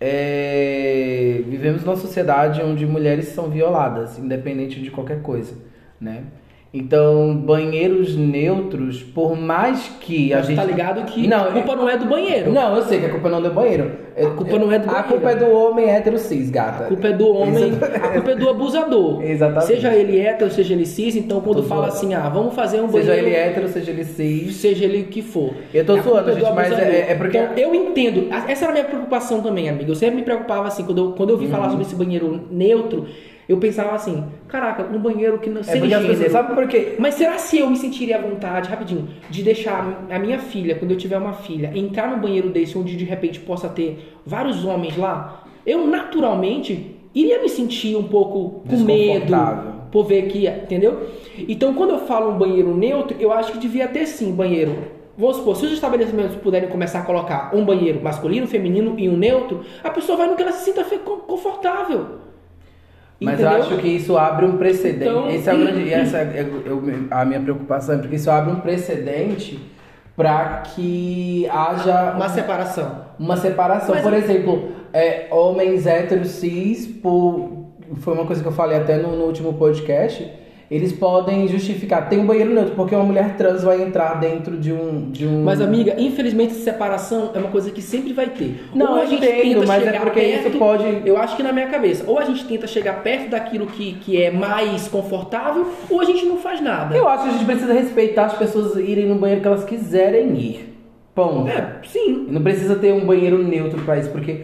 é, 0.00 1.42
vivemos 1.46 1.84
numa 1.84 1.96
sociedade 1.96 2.62
onde 2.62 2.86
mulheres 2.86 3.28
são 3.28 3.50
violadas, 3.50 4.18
independente 4.18 4.80
de 4.80 4.90
qualquer 4.90 5.20
coisa, 5.20 5.54
né? 6.00 6.24
Então, 6.72 7.34
banheiros 7.34 8.14
neutros, 8.14 9.02
por 9.02 9.36
mais 9.36 9.88
que 10.00 10.32
a 10.32 10.36
Mas 10.36 10.46
gente 10.46 10.56
tá 10.56 10.62
ligado 10.62 11.04
que 11.04 11.26
Não, 11.26 11.48
a 11.48 11.50
culpa 11.50 11.74
não 11.74 11.88
é 11.88 11.96
do 11.98 12.04
banheiro. 12.04 12.52
não, 12.52 12.76
eu 12.76 12.82
sei 12.84 13.00
que 13.00 13.06
a 13.06 13.08
culpa 13.10 13.28
não 13.28 13.38
é 13.38 13.42
do 13.42 13.50
banheiro. 13.50 13.90
A 14.16 14.26
culpa 14.30 14.56
não 14.56 14.70
é 14.70 14.78
do 14.78 14.84
A 14.88 14.92
banheiro. 14.92 15.08
culpa 15.08 15.30
é 15.30 15.34
do 15.34 15.50
homem 15.50 15.90
hétero 15.90 16.16
cis, 16.16 16.48
gata. 16.48 16.84
A 16.84 16.86
culpa 16.86 17.08
é 17.08 17.12
do 17.12 17.28
homem, 17.28 17.70
Exata- 17.70 17.96
a 17.96 18.08
culpa 18.10 18.30
é 18.30 18.34
do 18.36 18.48
abusador. 18.48 19.20
Exatamente. 19.26 19.66
Seja 19.66 19.92
ele 19.92 20.16
hétero, 20.20 20.48
seja 20.52 20.72
ele 20.72 20.86
cis, 20.86 21.16
então 21.16 21.40
quando 21.40 21.56
Tô 21.56 21.62
fala 21.64 21.90
zoando. 21.90 21.96
assim, 21.96 22.14
ah, 22.14 22.28
vamos 22.28 22.54
fazer 22.54 22.80
um 22.80 22.88
Seja 22.88 23.08
banheiro. 23.08 23.26
ele 23.26 23.34
hétero, 23.36 23.68
seja 23.68 23.90
ele 23.90 24.04
cis. 24.04 24.54
Seja 24.54 24.84
ele 24.84 25.00
o 25.00 25.04
que 25.06 25.22
for. 25.22 25.52
Eu 25.74 25.84
tô 25.84 25.96
A 25.96 26.00
zoando, 26.02 26.30
é 26.30 26.34
gente, 26.34 26.52
mas 26.54 26.72
é- 26.78 27.06
é 27.10 27.14
porque- 27.16 27.36
Então, 27.38 27.56
eu 27.56 27.74
entendo. 27.74 28.28
Essa 28.46 28.66
era 28.66 28.70
a 28.70 28.74
minha 28.74 28.84
preocupação 28.84 29.40
também, 29.42 29.68
amiga. 29.68 29.90
Eu 29.90 29.96
sempre 29.96 30.16
me 30.16 30.22
preocupava 30.22 30.68
assim, 30.68 30.84
quando 30.84 30.98
eu, 30.98 31.12
quando 31.14 31.30
eu 31.30 31.36
vi 31.36 31.46
Uhum. 31.46 31.50
falar 31.50 31.68
sobre 31.70 31.84
esse 31.84 31.96
banheiro 31.96 32.42
neutro, 32.48 33.06
eu 33.50 33.56
pensava 33.56 33.96
assim, 33.96 34.24
caraca, 34.46 34.84
um 34.94 34.98
banheiro 35.00 35.38
que 35.40 35.50
não 35.50 35.60
É 35.60 35.64
sem 35.64 35.82
as 35.82 35.88
pessoas, 35.88 36.18
gênero. 36.18 36.30
sabe 36.32 36.54
por 36.54 36.68
quê? 36.68 36.94
Mas 37.00 37.16
será 37.16 37.36
se 37.36 37.58
eu 37.58 37.68
me 37.68 37.76
sentiria 37.76 38.16
à 38.16 38.20
vontade, 38.20 38.68
rapidinho, 38.68 39.08
de 39.28 39.42
deixar 39.42 40.06
a 40.08 40.18
minha 40.20 40.38
filha, 40.38 40.76
quando 40.76 40.92
eu 40.92 40.96
tiver 40.96 41.18
uma 41.18 41.32
filha, 41.32 41.72
entrar 41.74 42.08
num 42.08 42.20
banheiro 42.20 42.48
desse 42.48 42.78
onde 42.78 42.96
de 42.96 43.04
repente 43.04 43.40
possa 43.40 43.68
ter 43.68 44.16
vários 44.24 44.64
homens 44.64 44.96
lá? 44.96 45.42
Eu 45.66 45.84
naturalmente 45.84 46.94
iria 47.12 47.42
me 47.42 47.48
sentir 47.48 47.96
um 47.96 48.04
pouco 48.04 48.62
com 48.68 48.76
medo 48.76 49.34
por 49.90 50.04
ver 50.04 50.28
que, 50.28 50.46
entendeu? 50.46 51.08
Então 51.36 51.74
quando 51.74 51.90
eu 51.90 51.98
falo 52.06 52.30
um 52.30 52.38
banheiro 52.38 52.72
neutro, 52.76 53.16
eu 53.18 53.32
acho 53.32 53.50
que 53.50 53.58
devia 53.58 53.88
ter 53.88 54.06
sim 54.06 54.30
banheiro. 54.30 55.00
Vamos 55.18 55.38
supor, 55.38 55.56
se 55.56 55.66
os 55.66 55.72
estabelecimentos 55.72 56.36
puderem 56.36 56.68
começar 56.68 57.00
a 57.00 57.02
colocar 57.02 57.50
um 57.52 57.64
banheiro 57.64 58.00
masculino, 58.00 58.46
feminino 58.46 58.94
e 58.96 59.08
um 59.08 59.16
neutro, 59.16 59.62
a 59.82 59.90
pessoa 59.90 60.16
vai 60.16 60.28
no 60.28 60.36
que 60.36 60.42
ela 60.42 60.52
se 60.52 60.64
sinta 60.66 60.84
confortável. 61.26 62.29
Mas 63.20 63.34
Entendeu? 63.34 63.58
eu 63.58 63.62
acho 63.62 63.76
que 63.76 63.88
isso 63.88 64.16
abre 64.16 64.46
um 64.46 64.56
precedente. 64.56 65.02
Então- 65.10 65.28
Esse 65.30 65.50
é 65.50 65.54
o 65.54 65.58
grande, 65.58 65.80
e 65.82 65.92
essa 65.92 66.16
é 66.18 66.46
eu- 66.64 66.82
a 67.10 67.24
minha 67.24 67.40
preocupação, 67.40 67.94
é 67.96 67.98
porque 67.98 68.16
isso 68.16 68.30
abre 68.30 68.50
um 68.52 68.60
precedente 68.60 69.60
para 70.16 70.62
que 70.74 71.46
haja 71.50 72.14
Uma 72.16 72.28
separação. 72.30 73.04
uma 73.18 73.36
separação. 73.36 73.94
Mas- 73.94 74.02
Por 74.02 74.12
exemplo, 74.14 74.68
é, 74.92 75.26
homens 75.30 75.86
héteros 75.86 76.28
cis, 76.28 76.86
por, 76.86 77.66
foi 77.98 78.14
uma 78.14 78.24
coisa 78.26 78.40
que 78.42 78.48
eu 78.48 78.52
falei 78.52 78.78
até 78.78 78.96
no, 78.96 79.16
no 79.16 79.24
último 79.24 79.52
podcast, 79.54 80.30
eles 80.70 80.92
podem 80.92 81.48
justificar. 81.48 82.08
Tem 82.08 82.20
um 82.20 82.26
banheiro 82.26 82.54
neutro, 82.54 82.74
porque 82.76 82.94
uma 82.94 83.04
mulher 83.04 83.36
trans 83.36 83.64
vai 83.64 83.82
entrar 83.82 84.20
dentro 84.20 84.56
de 84.56 84.72
um. 84.72 85.10
De 85.10 85.26
um... 85.26 85.42
Mas, 85.42 85.60
amiga, 85.60 85.96
infelizmente 85.98 86.52
separação 86.54 87.32
é 87.34 87.38
uma 87.38 87.48
coisa 87.48 87.70
que 87.72 87.82
sempre 87.82 88.12
vai 88.12 88.28
ter. 88.28 88.62
Não, 88.72 88.92
Ou 88.94 89.02
a 89.02 89.04
gente 89.04 89.24
entendo, 89.24 89.42
tenta 89.54 89.66
mas 89.66 89.82
é 89.82 89.86
chegar 89.86 90.00
porque 90.02 90.20
isso 90.20 90.50
pode- 90.58 91.02
Eu 91.04 91.16
acho 91.16 91.36
que 91.36 91.42
na 91.42 91.52
minha 91.52 91.66
cabeça, 91.66 92.04
ou 92.06 92.18
a 92.18 92.24
gente 92.24 92.44
tenta 92.46 92.68
chegar 92.68 93.02
perto 93.02 93.30
daquilo 93.30 93.66
que, 93.66 93.94
que 93.94 94.22
é 94.22 94.30
mais 94.30 94.86
confortável, 94.86 95.66
ou 95.90 96.00
a 96.00 96.04
gente 96.04 96.24
não 96.24 96.36
faz 96.36 96.60
nada. 96.60 96.94
Eu 96.96 97.08
acho 97.08 97.24
que 97.24 97.28
a 97.30 97.32
gente 97.32 97.44
precisa 97.44 97.72
respeitar 97.72 98.26
as 98.26 98.34
pessoas 98.38 98.76
irem 98.76 99.06
no 99.06 99.16
banheiro 99.16 99.40
que 99.40 99.48
elas 99.48 99.64
quiserem 99.64 100.36
ir. 100.36 100.70
Ponto. 101.12 101.48
É, 101.48 101.78
sim. 101.88 102.26
Não 102.30 102.40
precisa 102.40 102.76
ter 102.76 102.92
um 102.92 103.04
banheiro 103.04 103.42
neutro 103.42 103.80
pra 103.82 103.98
isso, 103.98 104.10
porque 104.10 104.42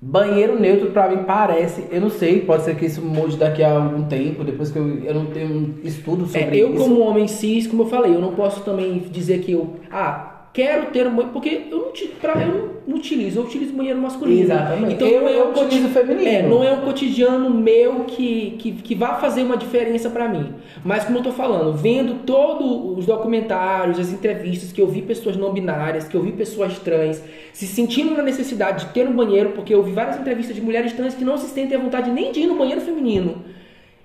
banheiro 0.00 0.58
neutro 0.60 0.90
pra 0.90 1.08
mim 1.08 1.24
parece, 1.26 1.84
eu 1.90 2.00
não 2.00 2.10
sei, 2.10 2.40
pode 2.42 2.62
ser 2.64 2.76
que 2.76 2.86
isso 2.86 3.02
mude 3.02 3.36
daqui 3.36 3.62
a 3.64 3.72
algum 3.72 4.04
tempo, 4.04 4.44
depois 4.44 4.70
que 4.70 4.78
eu, 4.78 4.98
eu 5.04 5.14
não 5.14 5.26
tenho 5.26 5.48
um 5.50 5.74
estudo 5.82 6.24
É, 6.32 6.40
sobre 6.40 6.58
eu 6.58 6.72
isso. 6.74 6.84
como 6.84 7.00
homem 7.00 7.26
cis, 7.26 7.66
como 7.66 7.82
eu 7.82 7.86
falei, 7.86 8.14
eu 8.14 8.20
não 8.20 8.32
posso 8.34 8.62
também 8.62 8.98
dizer 9.10 9.40
que 9.40 9.52
eu, 9.52 9.74
ah, 9.90 10.37
quero 10.58 10.86
ter 10.86 11.06
um 11.06 11.10
banheiro, 11.10 11.30
porque 11.32 11.66
eu 11.70 11.78
não, 11.78 11.92
pra, 12.20 12.42
eu 12.42 12.80
não 12.84 12.96
utilizo, 12.96 13.38
eu 13.38 13.44
utilizo 13.44 13.72
banheiro 13.74 14.00
masculino. 14.00 14.40
Exatamente. 14.42 14.94
Então 14.94 15.06
Eu- 15.06 15.20
não 15.20 15.28
é 15.28 15.44
um 15.44 15.50
utilizo 15.52 15.88
feminino. 15.90 16.28
É, 16.28 16.42
não 16.42 16.64
é 16.64 16.72
um 16.72 16.80
cotidiano 16.80 17.48
meu 17.48 18.00
que, 18.06 18.56
que, 18.58 18.72
que 18.72 18.94
vá 18.96 19.14
fazer 19.14 19.42
uma 19.42 19.56
diferença 19.56 20.10
pra 20.10 20.28
mim. 20.28 20.52
Mas 20.84 21.04
como 21.04 21.18
eu 21.18 21.22
tô 21.22 21.30
falando, 21.30 21.72
vendo 21.76 22.24
todos 22.24 22.98
os 22.98 23.06
documentários, 23.06 24.00
as 24.00 24.10
entrevistas 24.10 24.72
que 24.72 24.80
eu 24.82 24.88
vi 24.88 25.00
pessoas 25.00 25.36
não 25.36 25.52
binárias, 25.52 26.08
que 26.08 26.16
eu 26.16 26.22
vi 26.22 26.32
pessoas 26.32 26.76
trans, 26.80 27.22
se 27.52 27.66
sentindo 27.66 28.16
na 28.16 28.22
necessidade 28.24 28.86
de 28.86 28.92
ter 28.92 29.06
um 29.08 29.12
banheiro, 29.14 29.50
porque 29.50 29.72
eu 29.72 29.82
vi 29.82 29.92
várias 29.92 30.18
entrevistas 30.18 30.56
de 30.56 30.62
mulheres 30.62 30.92
trans 30.92 31.14
que 31.14 31.24
não 31.24 31.38
se 31.38 31.46
sentem 31.46 31.76
à 31.76 31.80
vontade 31.80 32.10
nem 32.10 32.32
de 32.32 32.40
ir 32.40 32.46
no 32.48 32.56
banheiro 32.56 32.80
feminino. 32.80 33.44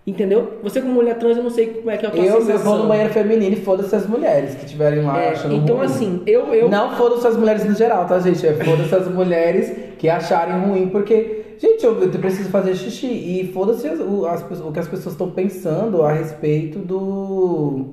Entendeu? 0.05 0.59
Você 0.61 0.81
como 0.81 0.93
mulher 0.95 1.17
trans, 1.17 1.37
eu 1.37 1.43
não 1.43 1.49
sei 1.49 1.67
como 1.67 1.89
é 1.89 1.95
que 1.95 2.05
é 2.05 2.09
a 2.09 2.11
tua 2.11 2.19
Eu, 2.25 2.33
eu 2.35 2.41
sensação. 2.41 2.71
vou 2.73 2.81
no 2.83 2.87
banheiro 2.89 3.13
feminino 3.13 3.53
e 3.53 3.55
foda-se 3.55 3.95
as 3.95 4.05
mulheres 4.05 4.53
que 4.55 4.65
estiverem 4.65 5.01
lá 5.01 5.17
É, 5.21 5.29
achando 5.29 5.55
então 5.55 5.77
ruim. 5.77 5.85
assim, 5.85 6.21
eu, 6.27 6.53
eu 6.53 6.67
Não 6.69 6.91
foda-se 6.97 7.25
as 7.25 7.37
mulheres 7.37 7.63
no 7.63 7.73
geral, 7.73 8.05
tá, 8.05 8.19
gente? 8.19 8.45
É 8.45 8.53
foda-se 8.53 8.93
as 8.93 9.07
mulheres 9.07 9.71
que 9.97 10.09
acharem 10.09 10.59
ruim, 10.59 10.89
porque, 10.89 11.55
gente, 11.57 11.85
eu, 11.85 12.01
eu 12.03 12.09
preciso 12.09 12.49
fazer 12.49 12.75
xixi. 12.75 13.07
E 13.07 13.49
foda-se 13.53 13.87
as- 13.87 14.01
o, 14.01 14.25
o 14.67 14.71
que 14.73 14.79
as 14.79 14.89
pessoas 14.89 15.13
estão 15.13 15.31
pensando 15.31 16.03
a 16.03 16.11
respeito 16.11 16.79
do. 16.79 17.85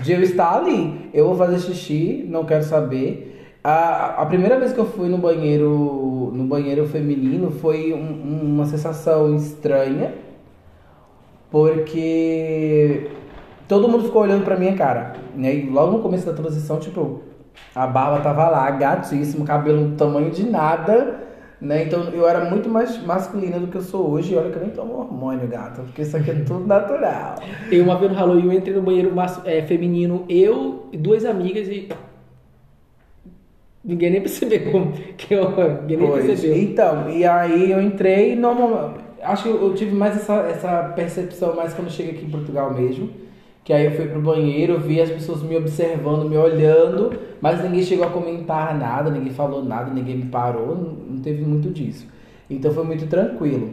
de 0.00 0.12
eu 0.12 0.22
estar 0.22 0.58
ali. 0.58 1.10
Eu 1.12 1.26
vou 1.26 1.36
fazer 1.36 1.58
xixi, 1.58 2.24
não 2.28 2.44
quero 2.44 2.62
saber. 2.62 3.32
A, 3.64 4.22
a 4.22 4.26
primeira 4.26 4.60
vez 4.60 4.72
que 4.72 4.78
eu 4.78 4.86
fui 4.86 5.08
no 5.08 5.18
banheiro 5.18 6.30
no 6.32 6.44
banheiro 6.44 6.86
feminino 6.86 7.50
foi 7.50 7.92
um- 7.92 8.40
uma 8.54 8.66
sensação 8.66 9.34
estranha, 9.34 10.12
porque 11.54 13.06
todo 13.68 13.86
mundo 13.86 14.06
ficou 14.06 14.22
olhando 14.22 14.44
pra 14.44 14.56
minha 14.56 14.74
cara. 14.74 15.12
Né? 15.36 15.54
E 15.54 15.70
logo 15.70 15.92
no 15.92 15.98
começo 16.00 16.26
da 16.26 16.32
transição, 16.32 16.80
tipo, 16.80 17.20
a 17.72 17.86
barba 17.86 18.18
tava 18.22 18.48
lá, 18.48 18.68
gatíssimo, 18.72 19.44
cabelo 19.44 19.90
do 19.90 19.96
tamanho 19.96 20.32
de 20.32 20.50
nada. 20.50 21.20
Né? 21.60 21.84
Então 21.84 22.08
eu 22.12 22.28
era 22.28 22.50
muito 22.50 22.68
mais 22.68 23.00
masculina 23.04 23.60
do 23.60 23.68
que 23.68 23.76
eu 23.76 23.82
sou 23.82 24.10
hoje. 24.10 24.34
E 24.34 24.36
olha 24.36 24.50
que 24.50 24.56
eu 24.56 24.62
nem 24.62 24.72
tomo 24.72 24.94
hormônio, 24.98 25.46
gata, 25.46 25.82
porque 25.82 26.02
isso 26.02 26.16
aqui 26.16 26.32
é 26.32 26.34
tudo 26.34 26.66
natural. 26.66 27.36
Eu 27.70 27.84
uma 27.84 27.96
vez 27.98 28.10
no 28.10 28.18
Halloween, 28.18 28.46
eu 28.46 28.52
entrei 28.52 28.74
no 28.74 28.82
banheiro 28.82 29.12
mas- 29.14 29.40
é, 29.44 29.62
feminino, 29.62 30.24
eu 30.28 30.86
e 30.90 30.96
duas 30.96 31.24
amigas 31.24 31.68
e. 31.68 31.88
Ninguém 33.84 34.10
nem 34.10 34.20
percebeu 34.26 34.90
que 35.16 35.32
eu. 35.32 35.50
Ninguém 35.82 35.98
nem 35.98 36.10
Pois. 36.10 36.26
percebeu. 36.26 36.58
Então, 36.58 37.08
e 37.10 37.24
aí 37.24 37.70
eu 37.70 37.80
entrei 37.80 38.34
normal. 38.34 39.03
Acho 39.24 39.44
que 39.44 39.48
eu 39.48 39.74
tive 39.74 39.94
mais 39.94 40.16
essa, 40.16 40.34
essa 40.34 40.92
percepção 40.94 41.54
mais 41.56 41.72
quando 41.74 41.90
cheguei 41.90 42.12
aqui 42.12 42.24
em 42.26 42.30
Portugal 42.30 42.72
mesmo. 42.72 43.10
Que 43.64 43.72
aí 43.72 43.86
eu 43.86 43.92
fui 43.92 44.06
pro 44.06 44.20
banheiro, 44.20 44.78
vi 44.78 45.00
as 45.00 45.08
pessoas 45.10 45.42
me 45.42 45.56
observando, 45.56 46.28
me 46.28 46.36
olhando, 46.36 47.18
mas 47.40 47.62
ninguém 47.64 47.82
chegou 47.82 48.06
a 48.06 48.10
comentar 48.10 48.76
nada, 48.78 49.10
ninguém 49.10 49.32
falou 49.32 49.64
nada, 49.64 49.90
ninguém 49.90 50.16
me 50.18 50.26
parou, 50.26 50.76
não, 50.76 51.18
teve 51.20 51.42
muito 51.42 51.70
disso. 51.70 52.06
Então 52.50 52.70
foi 52.72 52.84
muito 52.84 53.06
tranquilo. 53.06 53.70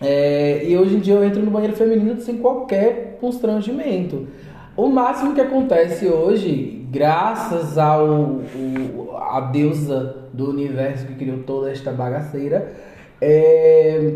É, 0.00 0.64
e 0.64 0.76
hoje 0.78 0.96
em 0.96 1.00
dia 1.00 1.14
eu 1.14 1.24
entro 1.24 1.42
no 1.42 1.50
banheiro 1.50 1.74
feminino 1.74 2.20
sem 2.20 2.38
qualquer 2.38 3.18
constrangimento. 3.20 4.28
O 4.76 4.88
máximo 4.88 5.34
que 5.34 5.40
acontece 5.40 6.06
hoje, 6.06 6.86
graças 6.90 7.76
ao 7.78 8.06
o- 8.06 9.16
a 9.20 9.40
deusa 9.40 10.28
do 10.32 10.48
universo 10.50 11.06
que 11.06 11.14
criou 11.14 11.38
toda 11.38 11.70
esta 11.72 11.90
bagaceira, 11.90 12.72
é, 13.20 14.14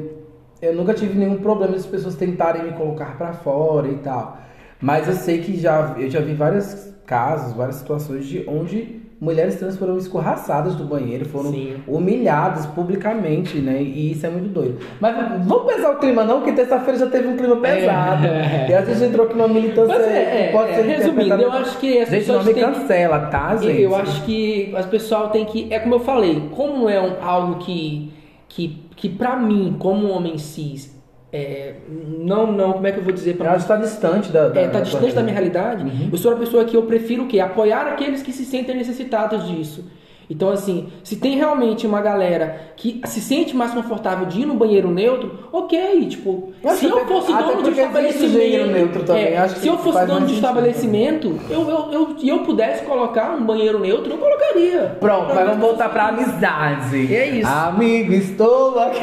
eu 0.63 0.75
nunca 0.75 0.95
tive 0.95 1.19
nenhum 1.19 1.37
problema 1.39 1.73
de 1.73 1.79
as 1.81 1.87
pessoas 1.87 2.15
tentarem 2.15 2.65
me 2.65 2.73
colocar 2.73 3.17
pra 3.17 3.33
fora 3.33 3.89
e 3.89 3.97
tal. 3.97 4.39
Mas 4.81 5.07
eu 5.09 5.15
sei 5.15 5.39
que 5.39 5.59
já 5.59 5.95
eu 5.99 6.11
já 6.11 6.21
vi 6.21 6.35
vários 6.35 6.93
casos, 7.07 7.53
várias 7.55 7.77
situações 7.77 8.27
de 8.27 8.45
onde 8.49 9.05
mulheres 9.19 9.55
trans 9.59 9.79
foram 9.79 9.97
escorraçadas 9.97 10.75
do 10.75 10.85
banheiro, 10.85 11.25
foram 11.25 11.51
Sim. 11.51 11.77
humilhadas 11.89 12.67
publicamente, 12.67 13.57
né? 13.59 13.81
E 13.83 14.13
isso 14.13 14.27
é 14.27 14.29
muito 14.29 14.49
doido. 14.49 14.79
Mas 15.01 15.17
vamos 15.47 15.73
pesar 15.73 15.93
o 15.93 15.99
clima 15.99 16.23
não, 16.25 16.39
porque 16.41 16.53
terça-feira 16.53 16.99
já 16.99 17.07
teve 17.07 17.29
um 17.29 17.37
clima 17.37 17.57
pesado. 17.57 18.27
É. 18.27 18.67
E 18.69 18.75
a 18.75 18.85
gente 18.85 19.05
entrou 19.05 19.25
aqui 19.25 19.35
numa 19.35 19.49
militância 19.49 19.95
Mas 19.99 20.07
é, 20.07 20.47
que 20.49 20.53
pode 20.53 20.71
é, 20.71 20.75
ser 20.75 20.83
resumindo, 20.83 21.23
interpretada- 21.23 21.43
eu 21.43 21.53
acho 21.53 21.79
que 21.79 21.99
as 21.99 22.09
Gente, 22.11 22.19
pessoas 22.21 22.39
não 22.41 22.45
me 22.45 22.55
têm 22.55 22.65
que- 22.65 22.73
cancela, 22.81 23.19
tá, 23.29 23.57
gente? 23.57 23.81
Eu 23.81 23.97
acho 23.97 24.23
que 24.25 24.75
as 24.77 24.85
pessoas 24.87 25.31
têm 25.31 25.45
que. 25.47 25.73
É 25.73 25.79
como 25.79 25.95
eu 25.95 26.01
falei, 26.01 26.49
como 26.55 26.81
não 26.81 26.91
é 26.91 27.01
um, 27.01 27.15
algo 27.23 27.55
que, 27.61 28.13
que, 28.49 28.86
que 28.97 29.09
pra 29.09 29.37
mim, 29.37 29.77
como 29.79 30.09
homem 30.09 30.39
cis, 30.39 30.97
é, 31.33 31.75
não, 32.19 32.51
não, 32.51 32.73
como 32.73 32.87
é 32.87 32.93
que 32.93 32.99
eu 32.99 33.05
vou 33.05 33.13
dizer 33.13 33.33
Eu 33.33 33.37
pra 33.37 33.53
acho 33.53 33.63
que 33.67 33.69
tá 33.69 33.77
distante 33.77 34.33
da. 34.33 34.49
da 34.49 34.61
é, 34.61 34.69
tá 34.69 34.81
distante 34.81 35.15
da 35.15 35.23
minha 35.23 35.35
realidade. 35.35 35.83
realidade, 35.83 36.05
Uhum. 36.05 36.09
eu 36.13 36.19
sou 36.19 36.33
uma 36.33 36.41
pessoa 36.41 36.65
que 36.65 36.77
eu 36.77 36.83
prefiro 36.85 37.25
o 37.25 37.29
quê? 37.29 37.39
Apoiar 37.41 37.87
aqueles 37.89 38.23
que 38.23 38.33
se 38.33 38.45
sentem 38.45 38.75
necessitados 38.77 39.47
disso. 39.47 39.85
Então, 40.29 40.51
assim, 40.51 40.89
se 41.05 41.17
tem 41.17 41.37
realmente 41.37 41.87
uma 41.87 42.01
galera 42.01 42.73
que 42.77 43.01
se 43.05 43.21
sente 43.21 43.55
mais 43.55 43.73
confortável 43.73 44.27
de 44.27 44.43
ir 44.43 44.47
no 44.47 44.55
banheiro 44.55 44.91
neutro, 44.91 45.49
ok. 45.53 46.07
Tipo, 46.09 46.53
se 46.75 46.87
eu 46.87 47.07
fosse 47.07 47.33
até 47.33 47.45
dono 47.45 47.63
de 47.63 47.71
estabelecimento. 47.71 48.67
neutro 48.67 49.03
também, 49.05 49.25
é, 49.25 49.49
se 49.49 49.67
eu 49.67 49.79
fosse 49.79 49.99
dono 50.01 50.21
de 50.21 50.27
sentido. 50.27 50.35
estabelecimento, 50.35 51.41
eu, 51.49 51.69
eu, 51.69 51.93
eu, 51.93 52.17
e 52.21 52.29
eu 52.29 52.41
pudesse 52.41 52.85
colocar 52.85 53.31
um 53.31 53.45
banheiro 53.45 53.79
neutro, 53.79 54.13
eu 54.13 54.19
colocaria. 54.19 54.97
Pronto, 55.01 55.35
mas 55.35 55.47
vamos 55.47 55.61
voltar 55.61 55.89
pra 55.89 56.09
amizade. 56.09 57.15
É 57.15 57.27
isso. 57.29 57.49
Amigo, 57.49 58.13
estou 58.13 58.79
aqui. 58.79 59.01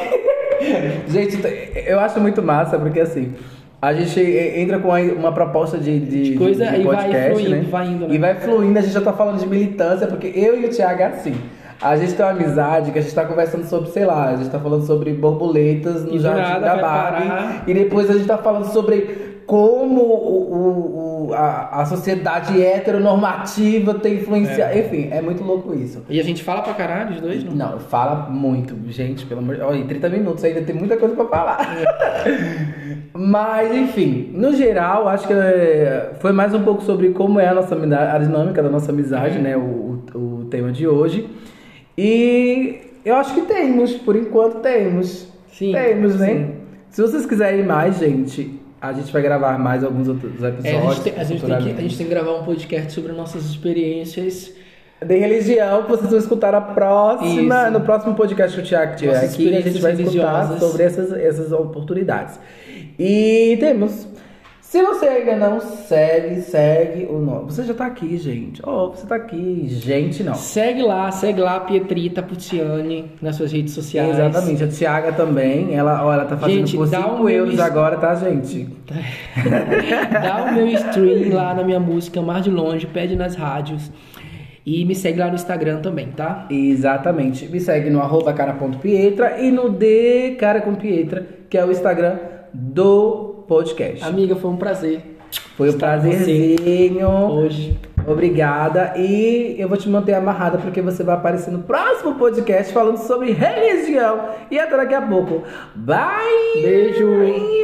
gente, 1.08 1.40
eu 1.88 2.00
acho 2.00 2.20
muito 2.20 2.42
massa, 2.42 2.78
porque 2.78 3.00
assim, 3.00 3.34
a 3.84 3.94
gente 3.94 4.18
entra 4.22 4.80
com 4.80 4.88
uma 4.88 5.34
proposta 5.34 5.78
de, 5.78 6.00
de, 6.00 6.32
De 6.32 6.38
coisa 6.38 6.66
de 6.68 6.80
e 6.80 6.84
vai 6.84 6.96
podcast, 6.96 7.32
fluindo, 7.32 7.50
né? 7.50 7.66
vai 7.70 7.88
indo, 7.88 8.08
né? 8.08 8.16
E 8.16 8.18
vai 8.18 8.36
fluindo, 8.36 8.80
a 8.80 8.82
gente 8.82 8.94
já 8.94 9.02
tá 9.02 9.12
falando 9.12 9.40
de 9.40 9.46
militância, 9.46 10.08
porque 10.08 10.32
eu 10.34 10.58
e 10.58 10.66
o 10.66 10.70
Thiago 10.70 11.02
é 11.02 11.06
assim. 11.08 11.36
A 11.82 11.98
gente 11.98 12.14
tem 12.14 12.26
uma 12.26 12.32
amizade 12.32 12.92
que 12.92 13.00
a 13.00 13.02
gente 13.02 13.14
tá 13.14 13.26
conversando 13.26 13.66
sobre, 13.66 13.90
sei 13.90 14.06
lá, 14.06 14.30
a 14.30 14.36
gente 14.38 14.50
tá 14.50 14.58
falando 14.58 14.86
sobre 14.86 15.12
borboletas 15.12 16.06
no 16.06 16.16
E 16.16 16.20
jardim 16.20 16.40
nada 16.42 16.66
da 16.66 16.76
Barbie. 16.78 17.28
parar. 17.28 17.64
E 17.68 17.74
depois 17.74 18.10
a 18.10 18.14
gente 18.14 18.26
tá 18.26 18.38
falando 18.38 18.72
sobre 18.72 19.02
como 19.46 20.02
o, 20.02 21.28
o- 21.30 21.34
a, 21.34 21.82
a 21.82 21.86
sociedade 21.86 22.62
heteronormativa 22.62 23.94
tem 23.96 24.16
influenciado. 24.16 24.78
Enfim, 24.78 25.10
é 25.12 25.22
muito 25.22 25.44
louco 25.44 25.74
isso. 25.74 26.04
E 26.10 26.20
a 26.20 26.24
gente 26.24 26.44
fala 26.44 26.62
pra 26.62 26.74
caralho, 26.74 27.12
os 27.16 27.22
dois, 27.22 27.44
não? 27.44 27.54
Não, 27.54 27.80
fala 27.80 28.30
muito, 28.30 28.76
gente, 28.92 29.26
pelo 29.26 29.40
amor 29.42 29.56
de 29.56 29.62
Olha, 29.62 29.78
em 29.78 29.88
30 29.88 30.10
minutos 30.10 30.44
ainda 30.44 30.62
tem 30.62 30.76
muita 30.76 30.98
coisa 30.98 31.16
pra 31.16 31.26
falar. 31.26 31.76
Mas, 33.14 33.74
enfim, 33.76 34.32
no 34.34 34.54
geral, 34.56 35.08
acho 35.08 35.28
que 35.28 35.34
é, 35.34 36.14
foi 36.20 36.32
mais 36.32 36.54
um 36.54 36.64
pouco 36.64 36.82
sobre 36.82 37.10
como 37.10 37.40
é 37.40 37.48
a 37.48 37.54
nossa 37.54 37.76
a 37.76 38.18
dinâmica 38.18 38.62
da 38.64 38.70
nossa 38.70 38.92
amizade, 38.92 39.38
né? 39.40 39.56
O, 39.56 40.00
o, 40.14 40.18
o 40.42 40.46
tema 40.46 40.72
de 40.72 40.88
hoje. 40.88 41.30
E 41.98 42.80
eu 43.06 43.16
acho 43.16 43.34
que 43.36 43.42
temos, 43.42 43.94
por 43.94 44.16
enquanto 44.16 44.60
temos. 44.62 45.32
Sim, 45.52 45.72
Temos, 45.72 46.20
né? 46.20 46.28
sim. 46.28 46.52
Se 46.90 47.02
vocês 47.02 47.26
quiserem 47.28 47.64
mais, 47.64 48.00
gente, 48.00 48.60
a 48.84 48.92
gente 48.92 49.14
vai 49.14 49.22
gravar 49.22 49.58
mais 49.58 49.82
alguns 49.82 50.10
outros 50.10 50.30
episódios. 50.30 50.66
É, 50.66 50.78
a, 50.78 50.92
gente 50.92 51.02
tem, 51.02 51.14
a, 51.16 51.24
gente 51.24 51.46
tem 51.46 51.58
que, 51.58 51.70
a 51.72 51.82
gente 51.82 51.98
tem 51.98 52.06
que 52.06 52.14
gravar 52.14 52.34
um 52.34 52.44
podcast 52.44 52.92
sobre 52.92 53.14
nossas 53.14 53.46
experiências. 53.46 54.52
De 55.02 55.18
religião, 55.18 55.84
que 55.84 55.90
vocês 55.90 56.10
vão 56.10 56.20
escutar 56.20 56.54
a 56.54 56.62
próxima, 56.62 57.64
Isso. 57.64 57.72
no 57.72 57.82
próximo 57.82 58.14
podcast 58.14 58.56
que 58.56 58.62
o 58.62 58.66
Thiago 58.66 58.96
tiver 58.96 59.14
Nossas 59.14 59.34
aqui, 59.34 59.56
a 59.56 59.62
gente 59.62 59.80
vai 59.80 59.94
escutar 59.94 60.60
sobre 60.60 60.84
essas, 60.84 61.14
essas 61.14 61.52
oportunidades. 61.54 62.38
E 63.00 63.58
temos. 63.60 64.08
Se 64.74 64.82
você 64.82 65.06
ainda 65.06 65.36
não 65.36 65.60
segue, 65.60 66.42
segue 66.42 67.06
o 67.06 67.20
nome. 67.20 67.46
Você 67.46 67.62
já 67.64 67.76
tá 67.76 67.86
aqui, 67.86 68.18
gente. 68.18 68.60
Oh, 68.68 68.90
você 68.90 69.06
tá 69.06 69.18
aqui. 69.18 69.68
Gente, 69.68 70.24
não. 70.24 70.34
Segue 70.34 70.82
lá, 70.82 71.12
segue 71.12 71.40
lá 71.42 71.58
a 71.58 71.60
Pietrita 71.60 72.24
Pucciani 72.24 73.12
nas 73.22 73.36
suas 73.36 73.52
redes 73.52 73.72
sociais. 73.72 74.10
Exatamente. 74.10 74.64
A 74.64 74.68
Tiaga 74.68 75.12
também. 75.12 75.76
Ela, 75.76 76.04
ó, 76.04 76.12
ela 76.12 76.26
tá 76.26 76.36
fazendo 76.36 76.58
Gente, 76.66 76.76
por 76.76 76.90
dá 76.90 77.04
5 77.04 77.10
um 77.22 77.30
euros 77.30 77.52
mis- 77.52 77.60
agora, 77.60 77.98
tá, 77.98 78.16
gente? 78.16 78.68
Dá 80.12 80.46
o 80.50 80.56
meu 80.56 80.68
stream 80.70 81.32
lá 81.32 81.54
na 81.54 81.64
minha 81.64 81.80
música 81.80 82.20
Mar 82.20 82.42
de 82.42 82.50
Longe, 82.50 82.88
pede 82.88 83.16
nas 83.16 83.36
rádios. 83.36 83.92
E 84.66 84.84
me 84.86 84.96
segue 84.96 85.20
lá 85.20 85.28
no 85.28 85.36
Instagram 85.36 85.82
também, 85.82 86.08
tá? 86.08 86.48
Exatamente. 86.50 87.48
Me 87.48 87.60
segue 87.60 87.92
no 87.92 88.00
arroba 88.02 88.34
cara.pietra 88.34 89.40
e 89.40 89.52
no 89.52 89.70
de 89.70 90.32
cara 90.40 90.62
com 90.62 90.74
Pietra, 90.74 91.24
que 91.48 91.60
é 91.60 91.64
o 91.64 91.70
Instagram 91.72 92.18
do 92.52 93.33
podcast. 93.48 94.04
Amiga, 94.04 94.36
foi 94.36 94.50
um 94.50 94.58
prazer 94.58 95.02
Foi 95.56 95.70
um 95.70 95.78
prazerzinho. 95.78 97.08
hoje. 97.08 97.80
Obrigada. 98.06 98.94
E 98.98 99.56
eu 99.58 99.68
vou 99.70 99.78
te 99.78 99.88
manter 99.88 100.14
amarrada 100.14 100.58
porque 100.58 100.82
você 100.82 101.04
vai 101.04 101.16
aparecer 101.16 101.52
no 101.52 101.60
próximo 101.60 102.16
podcast 102.16 102.74
falando 102.74 102.98
sobre 102.98 103.32
religião. 103.32 104.30
E 104.52 104.60
até 104.60 104.76
daqui 104.76 104.94
a 104.94 105.02
pouco. 105.02 105.44
Bye! 105.76 106.62
Beijo. 106.62 107.08